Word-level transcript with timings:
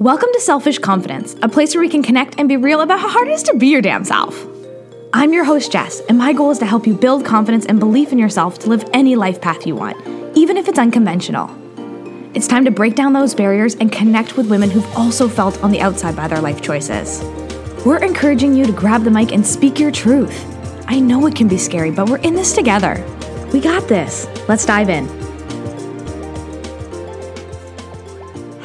Welcome 0.00 0.30
to 0.32 0.40
Selfish 0.40 0.78
Confidence, 0.78 1.36
a 1.42 1.48
place 1.50 1.74
where 1.74 1.82
we 1.82 1.88
can 1.90 2.02
connect 2.02 2.36
and 2.38 2.48
be 2.48 2.56
real 2.56 2.80
about 2.80 3.00
how 3.00 3.10
hard 3.10 3.28
it 3.28 3.32
is 3.32 3.42
to 3.42 3.54
be 3.54 3.66
your 3.66 3.82
damn 3.82 4.02
self. 4.02 4.46
I'm 5.12 5.34
your 5.34 5.44
host, 5.44 5.72
Jess, 5.72 6.00
and 6.08 6.16
my 6.16 6.32
goal 6.32 6.50
is 6.50 6.58
to 6.60 6.64
help 6.64 6.86
you 6.86 6.94
build 6.94 7.22
confidence 7.22 7.66
and 7.66 7.78
belief 7.78 8.10
in 8.10 8.18
yourself 8.18 8.58
to 8.60 8.70
live 8.70 8.88
any 8.94 9.14
life 9.14 9.42
path 9.42 9.66
you 9.66 9.76
want, 9.76 9.98
even 10.34 10.56
if 10.56 10.68
it's 10.68 10.78
unconventional. 10.78 11.54
It's 12.32 12.48
time 12.48 12.64
to 12.64 12.70
break 12.70 12.94
down 12.94 13.12
those 13.12 13.34
barriers 13.34 13.74
and 13.74 13.92
connect 13.92 14.38
with 14.38 14.48
women 14.48 14.70
who've 14.70 14.96
also 14.96 15.28
felt 15.28 15.62
on 15.62 15.70
the 15.70 15.82
outside 15.82 16.16
by 16.16 16.28
their 16.28 16.40
life 16.40 16.62
choices. 16.62 17.22
We're 17.84 18.02
encouraging 18.02 18.54
you 18.54 18.64
to 18.64 18.72
grab 18.72 19.04
the 19.04 19.10
mic 19.10 19.32
and 19.32 19.46
speak 19.46 19.78
your 19.78 19.90
truth. 19.90 20.46
I 20.88 20.98
know 20.98 21.26
it 21.26 21.36
can 21.36 21.46
be 21.46 21.58
scary, 21.58 21.90
but 21.90 22.08
we're 22.08 22.16
in 22.20 22.34
this 22.34 22.54
together. 22.54 23.04
We 23.52 23.60
got 23.60 23.86
this. 23.86 24.26
Let's 24.48 24.64
dive 24.64 24.88
in. 24.88 25.19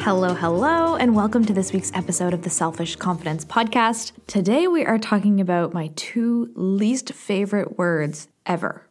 Hello, 0.06 0.34
hello, 0.34 0.94
and 0.94 1.16
welcome 1.16 1.44
to 1.46 1.52
this 1.52 1.72
week's 1.72 1.90
episode 1.92 2.32
of 2.32 2.42
the 2.42 2.48
Selfish 2.48 2.94
Confidence 2.94 3.44
Podcast. 3.44 4.12
Today 4.28 4.68
we 4.68 4.84
are 4.84 5.00
talking 5.00 5.40
about 5.40 5.74
my 5.74 5.90
two 5.96 6.52
least 6.54 7.12
favorite 7.12 7.76
words 7.76 8.28
ever. 8.46 8.86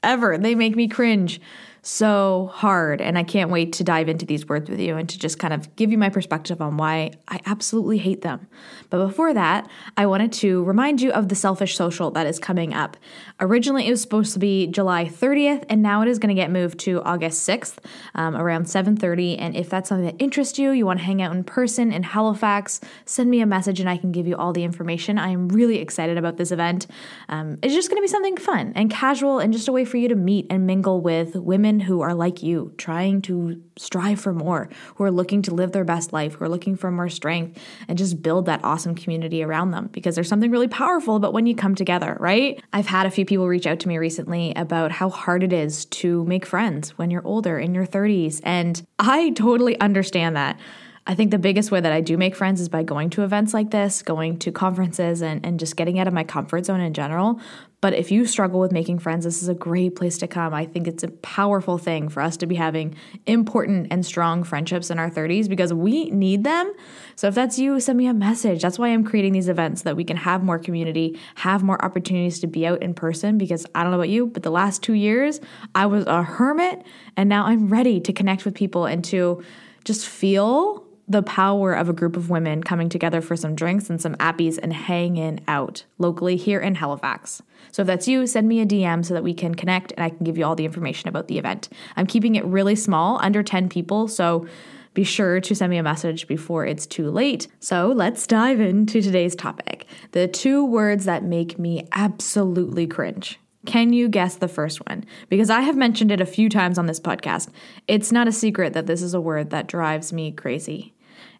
Ever. 0.00 0.38
They 0.38 0.54
make 0.54 0.76
me 0.76 0.86
cringe 0.86 1.40
so 1.86 2.50
hard. 2.52 3.02
And 3.02 3.18
I 3.18 3.22
can't 3.22 3.50
wait 3.50 3.74
to 3.74 3.84
dive 3.84 4.08
into 4.08 4.24
these 4.24 4.48
words 4.48 4.70
with 4.70 4.80
you 4.80 4.96
and 4.96 5.06
to 5.08 5.18
just 5.18 5.38
kind 5.38 5.52
of 5.52 5.74
give 5.76 5.92
you 5.92 5.98
my 5.98 6.08
perspective 6.08 6.62
on 6.62 6.78
why 6.78 7.12
I 7.28 7.40
absolutely 7.44 7.98
hate 7.98 8.22
them. 8.22 8.48
But 8.88 9.06
before 9.06 9.34
that, 9.34 9.68
I 9.96 10.06
wanted 10.06 10.32
to 10.34 10.64
remind 10.64 11.02
you 11.02 11.12
of 11.12 11.28
the 11.28 11.34
Selfish 11.34 11.76
Social 11.76 12.10
that 12.12 12.26
is 12.26 12.38
coming 12.38 12.72
up. 12.72 12.96
Originally, 13.38 13.86
it 13.86 13.90
was 13.90 14.00
supposed 14.00 14.32
to 14.32 14.38
be 14.38 14.66
July 14.66 15.04
30th, 15.04 15.64
and 15.68 15.82
now 15.82 16.00
it 16.00 16.08
is 16.08 16.18
going 16.18 16.34
to 16.34 16.40
get 16.40 16.50
moved 16.50 16.78
to 16.80 17.02
August 17.02 17.46
6th 17.46 17.78
um, 18.14 18.34
around 18.34 18.64
7:30. 18.64 19.36
And 19.38 19.54
if 19.54 19.68
that's 19.68 19.90
something 19.90 20.06
that 20.06 20.16
interests 20.18 20.58
you, 20.58 20.70
you 20.70 20.86
want 20.86 21.00
to 21.00 21.04
hang 21.04 21.20
out 21.20 21.32
in 21.32 21.44
person 21.44 21.92
in 21.92 22.02
Halifax, 22.02 22.80
send 23.04 23.28
me 23.28 23.40
a 23.40 23.46
message 23.46 23.80
and 23.80 23.90
I 23.90 23.98
can 23.98 24.10
give 24.10 24.26
you 24.26 24.36
all 24.36 24.52
the 24.52 24.64
information. 24.64 25.18
I 25.18 25.28
am 25.28 25.48
really 25.48 25.78
excited 25.78 26.16
about 26.16 26.38
this 26.38 26.50
event. 26.50 26.86
Um, 27.28 27.58
it's 27.62 27.74
just 27.74 27.90
going 27.90 27.98
to 27.98 28.02
be 28.02 28.08
something 28.08 28.38
fun 28.38 28.72
and 28.74 28.90
casual, 28.90 29.38
and 29.38 29.52
just 29.52 29.68
a 29.68 29.72
way 29.72 29.84
for 29.84 29.98
you 29.98 30.08
to 30.08 30.14
meet 30.14 30.46
and 30.48 30.66
mingle 30.66 31.00
with 31.00 31.36
women 31.36 31.73
women 31.74 31.86
who 31.86 32.02
are 32.02 32.14
like 32.14 32.42
you, 32.42 32.72
trying 32.78 33.20
to 33.22 33.60
strive 33.76 34.20
for 34.20 34.32
more, 34.32 34.68
who 34.96 35.04
are 35.04 35.10
looking 35.10 35.42
to 35.42 35.54
live 35.54 35.72
their 35.72 35.84
best 35.84 36.12
life, 36.12 36.34
who 36.34 36.44
are 36.44 36.48
looking 36.48 36.76
for 36.76 36.90
more 36.90 37.08
strength, 37.08 37.58
and 37.88 37.98
just 37.98 38.22
build 38.22 38.46
that 38.46 38.62
awesome 38.62 38.94
community 38.94 39.42
around 39.42 39.72
them 39.72 39.88
because 39.92 40.14
there's 40.14 40.28
something 40.28 40.50
really 40.50 40.68
powerful 40.68 41.16
about 41.16 41.32
when 41.32 41.46
you 41.46 41.54
come 41.54 41.74
together, 41.74 42.16
right? 42.20 42.62
I've 42.72 42.86
had 42.86 43.06
a 43.06 43.10
few 43.10 43.24
people 43.24 43.48
reach 43.48 43.66
out 43.66 43.80
to 43.80 43.88
me 43.88 43.98
recently 43.98 44.52
about 44.54 44.92
how 44.92 45.10
hard 45.10 45.42
it 45.42 45.52
is 45.52 45.84
to 45.86 46.24
make 46.26 46.46
friends 46.46 46.96
when 46.96 47.10
you're 47.10 47.26
older 47.26 47.58
in 47.58 47.74
your 47.74 47.86
30s. 47.86 48.40
And 48.44 48.86
I 48.98 49.30
totally 49.30 49.78
understand 49.80 50.36
that. 50.36 50.58
I 51.06 51.14
think 51.14 51.30
the 51.30 51.38
biggest 51.38 51.70
way 51.70 51.80
that 51.80 51.92
I 51.92 52.00
do 52.00 52.16
make 52.16 52.34
friends 52.34 52.62
is 52.62 52.70
by 52.70 52.82
going 52.82 53.10
to 53.10 53.24
events 53.24 53.52
like 53.52 53.70
this, 53.70 54.00
going 54.00 54.38
to 54.38 54.50
conferences, 54.50 55.20
and, 55.20 55.44
and 55.44 55.60
just 55.60 55.76
getting 55.76 55.98
out 55.98 56.08
of 56.08 56.14
my 56.14 56.24
comfort 56.24 56.64
zone 56.64 56.80
in 56.80 56.94
general. 56.94 57.38
But 57.82 57.92
if 57.92 58.10
you 58.10 58.24
struggle 58.24 58.58
with 58.58 58.72
making 58.72 59.00
friends, 59.00 59.26
this 59.26 59.42
is 59.42 59.48
a 59.50 59.54
great 59.54 59.96
place 59.96 60.16
to 60.16 60.26
come. 60.26 60.54
I 60.54 60.64
think 60.64 60.88
it's 60.88 61.02
a 61.02 61.08
powerful 61.08 61.76
thing 61.76 62.08
for 62.08 62.22
us 62.22 62.38
to 62.38 62.46
be 62.46 62.54
having 62.54 62.96
important 63.26 63.88
and 63.90 64.06
strong 64.06 64.44
friendships 64.44 64.88
in 64.88 64.98
our 64.98 65.10
30s 65.10 65.46
because 65.46 65.74
we 65.74 66.08
need 66.08 66.42
them. 66.44 66.72
So 67.16 67.28
if 67.28 67.34
that's 67.34 67.58
you, 67.58 67.78
send 67.80 67.98
me 67.98 68.06
a 68.06 68.14
message. 68.14 68.62
That's 68.62 68.78
why 68.78 68.88
I'm 68.88 69.04
creating 69.04 69.34
these 69.34 69.50
events 69.50 69.82
so 69.82 69.90
that 69.90 69.96
we 69.96 70.04
can 70.04 70.16
have 70.16 70.42
more 70.42 70.58
community, 70.58 71.20
have 71.34 71.62
more 71.62 71.84
opportunities 71.84 72.40
to 72.40 72.46
be 72.46 72.66
out 72.66 72.82
in 72.82 72.94
person 72.94 73.36
because 73.36 73.66
I 73.74 73.82
don't 73.82 73.92
know 73.92 73.98
about 73.98 74.08
you, 74.08 74.28
but 74.28 74.42
the 74.42 74.50
last 74.50 74.82
2 74.82 74.94
years 74.94 75.42
I 75.74 75.84
was 75.84 76.06
a 76.06 76.22
hermit 76.22 76.82
and 77.18 77.28
now 77.28 77.44
I'm 77.44 77.68
ready 77.68 78.00
to 78.00 78.12
connect 78.14 78.46
with 78.46 78.54
people 78.54 78.86
and 78.86 79.04
to 79.04 79.44
just 79.84 80.08
feel 80.08 80.86
the 81.06 81.22
power 81.22 81.74
of 81.74 81.88
a 81.88 81.92
group 81.92 82.16
of 82.16 82.30
women 82.30 82.62
coming 82.62 82.88
together 82.88 83.20
for 83.20 83.36
some 83.36 83.54
drinks 83.54 83.90
and 83.90 84.00
some 84.00 84.14
appies 84.16 84.58
and 84.58 84.72
hanging 84.72 85.40
out 85.46 85.84
locally 85.98 86.36
here 86.36 86.60
in 86.60 86.74
Halifax. 86.76 87.42
So 87.72 87.82
if 87.82 87.86
that's 87.86 88.08
you, 88.08 88.26
send 88.26 88.48
me 88.48 88.60
a 88.60 88.66
DM 88.66 89.04
so 89.04 89.14
that 89.14 89.24
we 89.24 89.34
can 89.34 89.54
connect 89.54 89.92
and 89.92 90.04
I 90.04 90.10
can 90.10 90.24
give 90.24 90.38
you 90.38 90.44
all 90.44 90.56
the 90.56 90.64
information 90.64 91.08
about 91.08 91.28
the 91.28 91.38
event. 91.38 91.68
I'm 91.96 92.06
keeping 92.06 92.36
it 92.36 92.44
really 92.44 92.76
small, 92.76 93.18
under 93.22 93.42
10 93.42 93.68
people, 93.68 94.08
so 94.08 94.46
be 94.94 95.04
sure 95.04 95.40
to 95.40 95.54
send 95.54 95.70
me 95.70 95.76
a 95.76 95.82
message 95.82 96.26
before 96.26 96.64
it's 96.64 96.86
too 96.86 97.10
late. 97.10 97.48
So 97.58 97.88
let's 97.88 98.26
dive 98.26 98.60
into 98.60 99.02
today's 99.02 99.34
topic 99.34 99.86
the 100.12 100.28
two 100.28 100.64
words 100.64 101.04
that 101.04 101.24
make 101.24 101.58
me 101.58 101.88
absolutely 101.92 102.86
cringe. 102.86 103.38
Can 103.66 103.92
you 103.92 104.08
guess 104.08 104.36
the 104.36 104.48
first 104.48 104.86
one? 104.86 105.04
Because 105.28 105.50
I 105.50 105.62
have 105.62 105.76
mentioned 105.76 106.12
it 106.12 106.20
a 106.20 106.26
few 106.26 106.48
times 106.48 106.78
on 106.78 106.86
this 106.86 107.00
podcast. 107.00 107.48
It's 107.88 108.12
not 108.12 108.28
a 108.28 108.32
secret 108.32 108.74
that 108.74 108.86
this 108.86 109.02
is 109.02 109.14
a 109.14 109.20
word 109.20 109.50
that 109.50 109.66
drives 109.66 110.12
me 110.12 110.32
crazy. 110.32 110.93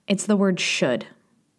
It's 0.07 0.27
the 0.27 0.37
word 0.37 0.61
should. 0.61 1.07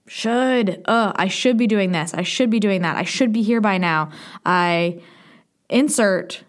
Should. 0.08 0.84
Ugh, 0.86 1.16
I 1.18 1.28
should 1.28 1.58
be 1.58 1.68
doing 1.68 1.92
this. 1.92 2.14
I 2.14 2.24
should 2.24 2.50
be 2.50 2.60
doing 2.60 2.84
that. 2.84 2.96
I 2.96 3.04
should 3.04 3.34
be 3.34 3.42
here 3.42 3.62
by 3.62 3.78
now. 3.78 4.12
I 4.46 5.02
insert 5.70 6.44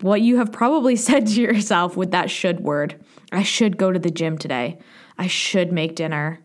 what 0.00 0.22
you 0.22 0.38
have 0.38 0.50
probably 0.52 0.96
said 1.08 1.26
to 1.28 1.40
yourself 1.40 1.96
with 1.96 2.10
that 2.12 2.30
should 2.30 2.60
word. 2.60 3.02
I 3.30 3.42
should 3.42 3.76
go 3.76 3.92
to 3.92 3.98
the 3.98 4.10
gym 4.10 4.38
today. 4.38 4.78
I 5.18 5.26
should 5.26 5.72
make 5.72 5.94
dinner 5.94 6.40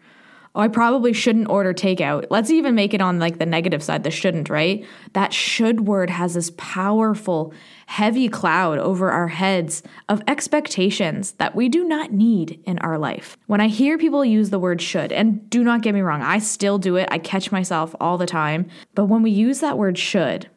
oh, 0.58 0.62
I 0.62 0.68
probably 0.68 1.14
shouldn't 1.14 1.50
order 1.50 1.72
takeout. 1.72 2.26
Let's 2.32 2.50
even 2.50 2.74
make 2.74 2.96
it 2.96 3.02
on 3.02 3.20
like 3.20 3.38
the 3.38 3.46
negative 3.46 3.84
side, 3.84 4.04
the 4.04 4.10
shouldn't, 4.10 4.50
right? 4.50 4.84
That 5.14 5.32
should 5.32 5.82
word 5.82 6.10
has 6.10 6.34
this 6.34 6.52
powerful, 6.58 7.54
heavy 7.86 8.28
cloud 8.28 8.80
over 8.80 9.12
our 9.12 9.28
heads 9.28 9.84
of 10.10 10.24
expectations 10.28 11.34
that 11.34 11.56
we 11.56 11.70
do 11.70 11.84
not 11.84 12.12
need 12.12 12.60
in 12.66 12.80
our 12.80 12.98
life. 12.98 13.38
When 13.46 13.62
I 13.62 13.68
hear 13.68 14.00
people 14.00 14.26
use 14.26 14.50
the 14.50 14.60
word 14.60 14.82
should, 14.82 15.12
and 15.12 15.48
do 15.50 15.64
not 15.64 15.84
get 15.84 15.94
me 15.94 16.02
wrong, 16.02 16.24
I 16.24 16.40
still 16.40 16.80
do 16.80 16.96
it, 16.96 17.08
I 17.12 17.20
catch 17.20 17.52
myself 17.52 17.96
all 18.00 18.18
the 18.18 18.26
time. 18.26 18.68
But 18.96 19.06
when 19.06 19.22
we 19.22 19.30
use 19.30 19.60
that 19.60 19.78
word 19.78 19.98
should, 20.00 20.50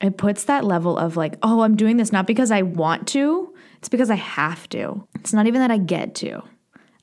it 0.00 0.16
puts 0.16 0.44
that 0.44 0.64
level 0.64 0.96
of 0.96 1.16
like, 1.16 1.36
oh, 1.42 1.62
I'm 1.62 1.76
doing 1.76 1.96
this 1.96 2.12
not 2.12 2.26
because 2.26 2.52
I 2.52 2.62
want 2.62 3.08
to, 3.08 3.52
it's 3.78 3.88
because 3.88 4.10
I 4.10 4.14
have 4.14 4.68
to. 4.68 5.06
It's 5.16 5.32
not 5.32 5.48
even 5.48 5.60
that 5.60 5.72
I 5.72 5.78
get 5.78 6.14
to. 6.16 6.42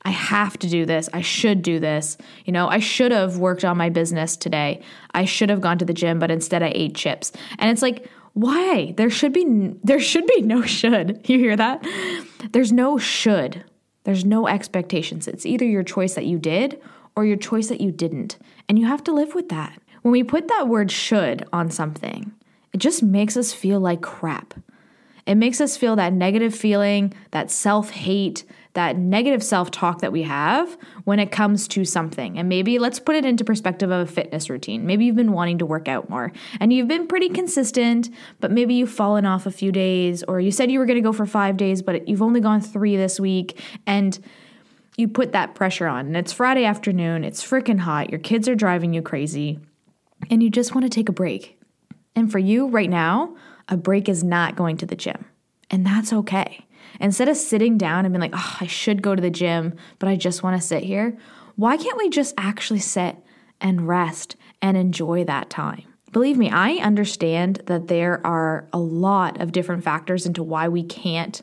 I 0.08 0.12
have 0.12 0.58
to 0.60 0.70
do 0.70 0.86
this. 0.86 1.10
I 1.12 1.20
should 1.20 1.60
do 1.60 1.78
this. 1.78 2.16
You 2.46 2.52
know, 2.54 2.66
I 2.66 2.78
should 2.78 3.12
have 3.12 3.36
worked 3.36 3.62
on 3.62 3.76
my 3.76 3.90
business 3.90 4.38
today. 4.38 4.80
I 5.12 5.26
should 5.26 5.50
have 5.50 5.60
gone 5.60 5.76
to 5.76 5.84
the 5.84 5.92
gym, 5.92 6.18
but 6.18 6.30
instead 6.30 6.62
I 6.62 6.72
ate 6.74 6.94
chips. 6.94 7.30
And 7.58 7.70
it's 7.70 7.82
like, 7.82 8.08
why? 8.32 8.94
There 8.96 9.10
should 9.10 9.34
be 9.34 9.74
there 9.84 10.00
should 10.00 10.26
be 10.26 10.40
no 10.40 10.62
should. 10.62 11.20
You 11.28 11.38
hear 11.38 11.56
that? 11.56 11.86
There's 12.52 12.72
no 12.72 12.96
should. 12.96 13.64
There's 14.04 14.24
no 14.24 14.48
expectations. 14.48 15.28
It's 15.28 15.44
either 15.44 15.66
your 15.66 15.82
choice 15.82 16.14
that 16.14 16.24
you 16.24 16.38
did 16.38 16.80
or 17.14 17.26
your 17.26 17.36
choice 17.36 17.68
that 17.68 17.82
you 17.82 17.92
didn't. 17.92 18.38
And 18.66 18.78
you 18.78 18.86
have 18.86 19.04
to 19.04 19.12
live 19.12 19.34
with 19.34 19.50
that. 19.50 19.78
When 20.00 20.12
we 20.12 20.22
put 20.22 20.48
that 20.48 20.68
word 20.68 20.90
should 20.90 21.46
on 21.52 21.70
something, 21.70 22.32
it 22.72 22.78
just 22.78 23.02
makes 23.02 23.36
us 23.36 23.52
feel 23.52 23.78
like 23.78 24.00
crap. 24.00 24.54
It 25.26 25.34
makes 25.34 25.60
us 25.60 25.76
feel 25.76 25.96
that 25.96 26.14
negative 26.14 26.54
feeling, 26.54 27.12
that 27.32 27.50
self 27.50 27.90
hate, 27.90 28.44
that 28.78 28.96
negative 28.96 29.42
self 29.42 29.72
talk 29.72 30.00
that 30.02 30.12
we 30.12 30.22
have 30.22 30.78
when 31.02 31.18
it 31.18 31.32
comes 31.32 31.66
to 31.66 31.84
something. 31.84 32.38
And 32.38 32.48
maybe 32.48 32.78
let's 32.78 33.00
put 33.00 33.16
it 33.16 33.24
into 33.24 33.44
perspective 33.44 33.90
of 33.90 34.08
a 34.08 34.10
fitness 34.10 34.48
routine. 34.48 34.86
Maybe 34.86 35.04
you've 35.04 35.16
been 35.16 35.32
wanting 35.32 35.58
to 35.58 35.66
work 35.66 35.88
out 35.88 36.08
more 36.08 36.30
and 36.60 36.72
you've 36.72 36.86
been 36.86 37.08
pretty 37.08 37.28
consistent, 37.28 38.08
but 38.38 38.52
maybe 38.52 38.74
you've 38.74 38.92
fallen 38.92 39.26
off 39.26 39.46
a 39.46 39.50
few 39.50 39.72
days, 39.72 40.22
or 40.22 40.38
you 40.38 40.52
said 40.52 40.70
you 40.70 40.78
were 40.78 40.86
going 40.86 40.96
to 40.96 41.02
go 41.02 41.12
for 41.12 41.26
five 41.26 41.56
days, 41.56 41.82
but 41.82 42.06
you've 42.06 42.22
only 42.22 42.40
gone 42.40 42.60
three 42.60 42.96
this 42.96 43.18
week. 43.18 43.60
And 43.84 44.16
you 44.96 45.08
put 45.08 45.32
that 45.32 45.56
pressure 45.56 45.88
on. 45.88 46.06
And 46.06 46.16
it's 46.16 46.32
Friday 46.32 46.64
afternoon, 46.64 47.24
it's 47.24 47.42
freaking 47.42 47.80
hot, 47.80 48.10
your 48.10 48.20
kids 48.20 48.48
are 48.48 48.54
driving 48.54 48.94
you 48.94 49.02
crazy, 49.02 49.58
and 50.30 50.40
you 50.40 50.50
just 50.50 50.74
want 50.74 50.84
to 50.84 50.88
take 50.88 51.08
a 51.08 51.12
break. 51.12 51.58
And 52.14 52.30
for 52.30 52.38
you 52.38 52.68
right 52.68 52.90
now, 52.90 53.36
a 53.68 53.76
break 53.76 54.08
is 54.08 54.22
not 54.22 54.56
going 54.56 54.76
to 54.78 54.86
the 54.86 54.96
gym. 54.96 55.24
And 55.70 55.84
that's 55.84 56.12
okay. 56.12 56.66
Instead 57.00 57.28
of 57.28 57.36
sitting 57.36 57.78
down 57.78 58.04
and 58.04 58.12
being 58.12 58.20
like, 58.20 58.34
oh, 58.34 58.56
I 58.60 58.66
should 58.66 59.02
go 59.02 59.14
to 59.14 59.22
the 59.22 59.30
gym, 59.30 59.74
but 59.98 60.08
I 60.08 60.16
just 60.16 60.42
want 60.42 60.60
to 60.60 60.66
sit 60.66 60.82
here, 60.82 61.16
why 61.56 61.76
can't 61.76 61.98
we 61.98 62.08
just 62.08 62.34
actually 62.36 62.80
sit 62.80 63.16
and 63.60 63.88
rest 63.88 64.36
and 64.62 64.76
enjoy 64.76 65.24
that 65.24 65.50
time? 65.50 65.84
Believe 66.12 66.38
me, 66.38 66.50
I 66.50 66.74
understand 66.76 67.62
that 67.66 67.88
there 67.88 68.26
are 68.26 68.68
a 68.72 68.78
lot 68.78 69.40
of 69.40 69.52
different 69.52 69.84
factors 69.84 70.24
into 70.24 70.42
why 70.42 70.68
we 70.68 70.82
can't 70.82 71.42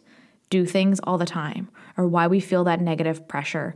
do 0.49 0.65
things 0.65 0.99
all 1.03 1.17
the 1.17 1.25
time 1.25 1.69
or 1.97 2.07
why 2.07 2.27
we 2.27 2.39
feel 2.39 2.63
that 2.63 2.81
negative 2.81 3.27
pressure. 3.27 3.75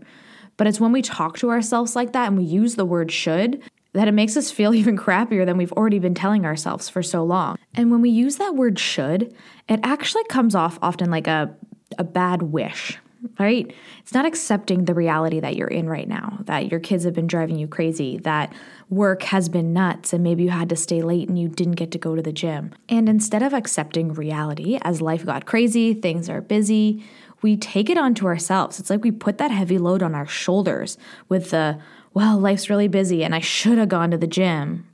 But 0.57 0.67
it's 0.67 0.79
when 0.79 0.91
we 0.91 1.01
talk 1.01 1.37
to 1.37 1.51
ourselves 1.51 1.95
like 1.95 2.13
that 2.13 2.27
and 2.27 2.37
we 2.37 2.43
use 2.43 2.75
the 2.75 2.85
word 2.85 3.11
should 3.11 3.61
that 3.93 4.07
it 4.07 4.13
makes 4.13 4.37
us 4.37 4.51
feel 4.51 4.73
even 4.75 4.97
crappier 4.97 5.45
than 5.45 5.57
we've 5.57 5.73
already 5.73 5.99
been 5.99 6.15
telling 6.15 6.45
ourselves 6.45 6.89
for 6.89 7.03
so 7.03 7.23
long. 7.23 7.57
And 7.73 7.91
when 7.91 8.01
we 8.01 8.09
use 8.09 8.37
that 8.37 8.55
word 8.55 8.79
should, 8.79 9.33
it 9.67 9.79
actually 9.83 10.23
comes 10.25 10.55
off 10.55 10.79
often 10.81 11.09
like 11.11 11.27
a 11.27 11.55
a 11.97 12.03
bad 12.03 12.43
wish, 12.43 12.97
right? 13.39 13.73
It's 13.99 14.13
not 14.13 14.25
accepting 14.25 14.85
the 14.85 14.93
reality 14.93 15.39
that 15.39 15.55
you're 15.55 15.67
in 15.67 15.89
right 15.89 16.07
now, 16.07 16.39
that 16.43 16.69
your 16.69 16.79
kids 16.79 17.03
have 17.03 17.13
been 17.13 17.27
driving 17.27 17.57
you 17.57 17.67
crazy, 17.67 18.17
that 18.19 18.53
work 18.89 19.23
has 19.23 19.49
been 19.49 19.73
nuts 19.73 20.13
and 20.13 20.23
maybe 20.23 20.43
you 20.43 20.49
had 20.49 20.69
to 20.69 20.75
stay 20.75 21.01
late 21.01 21.27
and 21.27 21.37
you 21.37 21.47
didn't 21.47 21.75
get 21.75 21.91
to 21.91 21.97
go 21.97 22.15
to 22.15 22.21
the 22.21 22.31
gym. 22.31 22.73
And 22.87 23.09
instead 23.09 23.43
of 23.43 23.53
accepting 23.53 24.13
reality 24.13 24.79
as 24.83 25.01
life 25.01 25.25
got 25.25 25.45
crazy, 25.45 25.93
things 25.93 26.29
are 26.29 26.41
busy, 26.41 27.03
we 27.41 27.55
take 27.55 27.89
it 27.89 27.97
onto 27.97 28.25
ourselves. 28.25 28.79
It's 28.79 28.89
like 28.89 29.03
we 29.03 29.11
put 29.11 29.37
that 29.37 29.51
heavy 29.51 29.77
load 29.77 30.03
on 30.03 30.13
our 30.13 30.27
shoulders 30.27 30.97
with 31.29 31.51
the 31.51 31.79
well, 32.13 32.37
life's 32.37 32.69
really 32.69 32.87
busy 32.87 33.23
and 33.23 33.35
I 33.35 33.39
should 33.39 33.77
have 33.77 33.89
gone 33.89 34.11
to 34.11 34.17
the 34.17 34.27
gym, 34.27 34.87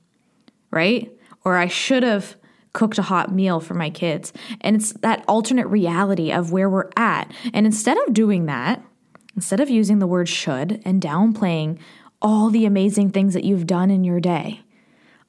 right? 0.71 1.11
Or 1.43 1.57
I 1.57 1.67
should 1.67 2.03
have 2.03 2.35
cooked 2.73 2.97
a 2.97 3.03
hot 3.03 3.33
meal 3.33 3.59
for 3.59 3.73
my 3.73 3.89
kids. 3.89 4.33
And 4.61 4.75
it's 4.75 4.93
that 4.93 5.23
alternate 5.27 5.67
reality 5.67 6.31
of 6.31 6.51
where 6.51 6.69
we're 6.69 6.89
at. 6.97 7.31
And 7.53 7.65
instead 7.65 7.97
of 7.99 8.13
doing 8.13 8.45
that, 8.47 8.83
instead 9.35 9.59
of 9.59 9.69
using 9.69 9.99
the 9.99 10.07
word 10.07 10.27
should 10.27 10.81
and 10.83 11.01
downplaying 11.01 11.79
all 12.21 12.49
the 12.49 12.65
amazing 12.65 13.11
things 13.11 13.33
that 13.33 13.43
you've 13.43 13.67
done 13.67 13.89
in 13.89 14.03
your 14.03 14.19
day, 14.19 14.61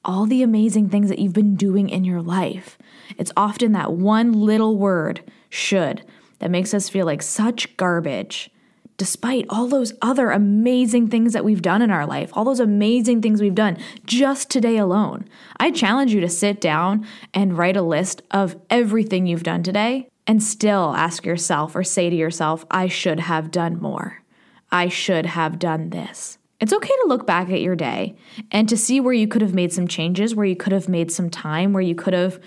all 0.03 0.25
the 0.25 0.43
amazing 0.43 0.89
things 0.89 1.09
that 1.09 1.19
you've 1.19 1.33
been 1.33 1.55
doing 1.55 1.89
in 1.89 2.03
your 2.03 2.21
life, 2.21 2.77
it's 3.17 3.31
often 3.37 3.71
that 3.71 3.93
one 3.93 4.33
little 4.33 4.77
word, 4.77 5.23
should, 5.49 6.03
that 6.39 6.51
makes 6.51 6.73
us 6.73 6.89
feel 6.89 7.05
like 7.05 7.21
such 7.21 7.75
garbage 7.77 8.49
despite 8.97 9.45
all 9.49 9.67
those 9.67 9.93
other 10.01 10.31
amazing 10.31 11.07
things 11.07 11.33
that 11.33 11.45
we've 11.45 11.61
done 11.61 11.81
in 11.81 11.91
our 11.91 12.05
life, 12.05 12.31
all 12.33 12.43
those 12.43 12.59
amazing 12.59 13.21
things 13.21 13.41
we've 13.41 13.55
done 13.55 13.77
just 14.05 14.49
today 14.49 14.77
alone. 14.77 15.27
I 15.57 15.71
challenge 15.71 16.13
you 16.13 16.21
to 16.21 16.29
sit 16.29 16.59
down 16.59 17.05
and 17.33 17.57
write 17.57 17.77
a 17.77 17.81
list 17.81 18.23
of 18.31 18.55
everything 18.69 19.27
you've 19.27 19.43
done 19.43 19.63
today 19.63 20.09
and 20.25 20.41
still 20.41 20.93
ask 20.95 21.25
yourself 21.25 21.75
or 21.75 21.83
say 21.83 22.09
to 22.09 22.15
yourself, 22.15 22.65
I 22.69 22.87
should 22.87 23.21
have 23.21 23.51
done 23.51 23.79
more. 23.79 24.23
I 24.71 24.89
should 24.89 25.25
have 25.27 25.59
done 25.59 25.91
this. 25.91 26.37
It's 26.59 26.73
okay 26.73 26.87
to 26.87 27.07
look 27.07 27.27
back 27.27 27.49
at 27.49 27.61
your 27.61 27.75
day 27.75 28.15
and 28.51 28.67
to 28.67 28.75
see 28.75 28.99
where 28.99 29.13
you 29.13 29.27
could 29.27 29.43
have 29.43 29.53
made 29.53 29.71
some 29.71 29.87
changes, 29.87 30.33
where 30.33 30.45
you 30.45 30.55
could 30.55 30.73
have 30.73 30.89
made 30.89 31.11
some 31.11 31.29
time, 31.29 31.71
where 31.71 31.83
you 31.83 31.93
could 31.93 32.13
have 32.13 32.39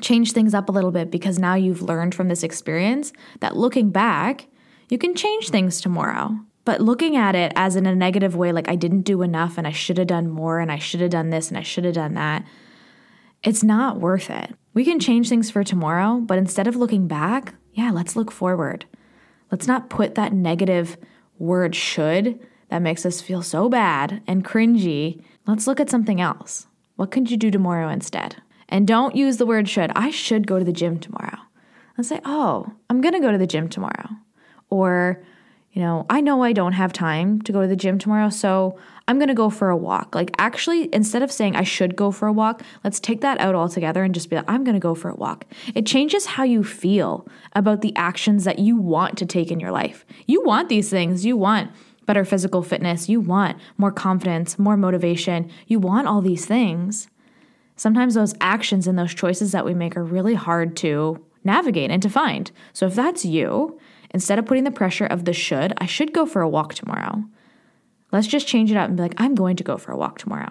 changed 0.00 0.34
things 0.34 0.52
up 0.52 0.68
a 0.68 0.72
little 0.72 0.90
bit 0.90 1.10
because 1.10 1.38
now 1.38 1.54
you've 1.54 1.82
learned 1.82 2.14
from 2.14 2.28
this 2.28 2.42
experience 2.42 3.12
that 3.38 3.56
looking 3.56 3.90
back, 3.90 4.46
you 4.90 4.98
can 4.98 5.14
change 5.14 5.48
things 5.48 5.80
tomorrow. 5.80 6.38
But 6.64 6.80
looking 6.80 7.16
at 7.16 7.34
it 7.34 7.52
as 7.56 7.74
in 7.76 7.86
a 7.86 7.94
negative 7.94 8.36
way, 8.36 8.52
like 8.52 8.68
I 8.68 8.76
didn't 8.76 9.02
do 9.02 9.22
enough 9.22 9.56
and 9.56 9.66
I 9.66 9.72
should 9.72 9.98
have 9.98 10.06
done 10.08 10.28
more 10.28 10.58
and 10.58 10.70
I 10.70 10.78
should 10.78 11.00
have 11.00 11.10
done 11.10 11.30
this 11.30 11.48
and 11.48 11.56
I 11.56 11.62
should 11.62 11.84
have 11.84 11.94
done 11.94 12.14
that, 12.14 12.44
it's 13.42 13.64
not 13.64 13.98
worth 13.98 14.28
it. 14.28 14.54
We 14.74 14.84
can 14.84 15.00
change 15.00 15.28
things 15.28 15.50
for 15.50 15.64
tomorrow, 15.64 16.18
but 16.18 16.38
instead 16.38 16.66
of 16.66 16.76
looking 16.76 17.08
back, 17.08 17.54
yeah, 17.72 17.90
let's 17.90 18.14
look 18.14 18.30
forward. 18.30 18.84
Let's 19.50 19.66
not 19.66 19.90
put 19.90 20.14
that 20.14 20.32
negative 20.32 20.98
word 21.38 21.74
should 21.74 22.38
that 22.68 22.82
makes 22.82 23.04
us 23.06 23.20
feel 23.20 23.42
so 23.42 23.68
bad 23.68 24.22
and 24.26 24.44
cringy. 24.44 25.22
Let's 25.46 25.66
look 25.66 25.80
at 25.80 25.90
something 25.90 26.20
else. 26.20 26.66
What 26.96 27.10
could 27.10 27.30
you 27.30 27.36
do 27.36 27.50
tomorrow 27.50 27.88
instead? 27.88 28.36
And 28.68 28.86
don't 28.86 29.16
use 29.16 29.38
the 29.38 29.46
word 29.46 29.68
should. 29.68 29.90
I 29.96 30.10
should 30.10 30.46
go 30.46 30.58
to 30.58 30.64
the 30.64 30.72
gym 30.72 31.00
tomorrow. 31.00 31.38
Let's 31.96 32.08
say, 32.08 32.20
oh, 32.24 32.72
I'm 32.88 33.00
going 33.00 33.14
to 33.14 33.20
go 33.20 33.32
to 33.32 33.38
the 33.38 33.46
gym 33.46 33.68
tomorrow. 33.68 34.10
Or, 34.70 35.22
you 35.72 35.82
know, 35.82 36.06
I 36.08 36.20
know 36.20 36.42
I 36.42 36.52
don't 36.52 36.72
have 36.72 36.92
time 36.92 37.42
to 37.42 37.52
go 37.52 37.62
to 37.62 37.68
the 37.68 37.76
gym 37.76 37.98
tomorrow, 37.98 38.30
so 38.30 38.78
I'm 39.06 39.18
going 39.18 39.28
to 39.28 39.34
go 39.34 39.50
for 39.50 39.70
a 39.70 39.76
walk. 39.76 40.14
Like, 40.14 40.30
actually, 40.38 40.88
instead 40.94 41.22
of 41.22 41.32
saying 41.32 41.56
I 41.56 41.64
should 41.64 41.96
go 41.96 42.12
for 42.12 42.28
a 42.28 42.32
walk, 42.32 42.62
let's 42.84 43.00
take 43.00 43.20
that 43.22 43.40
out 43.40 43.56
altogether 43.56 44.04
and 44.04 44.14
just 44.14 44.30
be 44.30 44.36
like, 44.36 44.48
I'm 44.48 44.62
going 44.62 44.74
to 44.74 44.80
go 44.80 44.94
for 44.94 45.10
a 45.10 45.16
walk. 45.16 45.46
It 45.74 45.84
changes 45.86 46.26
how 46.26 46.44
you 46.44 46.62
feel 46.62 47.26
about 47.54 47.80
the 47.80 47.94
actions 47.96 48.44
that 48.44 48.60
you 48.60 48.76
want 48.76 49.18
to 49.18 49.26
take 49.26 49.50
in 49.50 49.58
your 49.58 49.72
life. 49.72 50.06
You 50.26 50.42
want 50.44 50.68
these 50.68 50.90
things. 50.90 51.26
You 51.26 51.36
want 51.36 51.72
better 52.06 52.24
physical 52.24 52.62
fitness. 52.62 53.08
You 53.08 53.20
want 53.20 53.58
more 53.78 53.92
confidence, 53.92 54.58
more 54.58 54.76
motivation. 54.76 55.50
You 55.66 55.80
want 55.80 56.06
all 56.06 56.20
these 56.20 56.46
things. 56.46 57.08
Sometimes 57.76 58.14
those 58.14 58.34
actions 58.40 58.86
and 58.86 58.98
those 58.98 59.14
choices 59.14 59.52
that 59.52 59.64
we 59.64 59.74
make 59.74 59.96
are 59.96 60.04
really 60.04 60.34
hard 60.34 60.76
to 60.78 61.24
navigate 61.44 61.90
and 61.90 62.02
to 62.02 62.10
find. 62.10 62.50
So 62.72 62.86
if 62.86 62.94
that's 62.94 63.24
you, 63.24 63.80
Instead 64.12 64.38
of 64.38 64.46
putting 64.46 64.64
the 64.64 64.70
pressure 64.70 65.06
of 65.06 65.24
the 65.24 65.32
should, 65.32 65.72
I 65.78 65.86
should 65.86 66.12
go 66.12 66.26
for 66.26 66.42
a 66.42 66.48
walk 66.48 66.74
tomorrow. 66.74 67.24
Let's 68.12 68.26
just 68.26 68.46
change 68.46 68.70
it 68.70 68.76
up 68.76 68.88
and 68.88 68.96
be 68.96 69.02
like, 69.02 69.14
I'm 69.18 69.34
going 69.34 69.56
to 69.56 69.64
go 69.64 69.76
for 69.76 69.92
a 69.92 69.96
walk 69.96 70.18
tomorrow. 70.18 70.50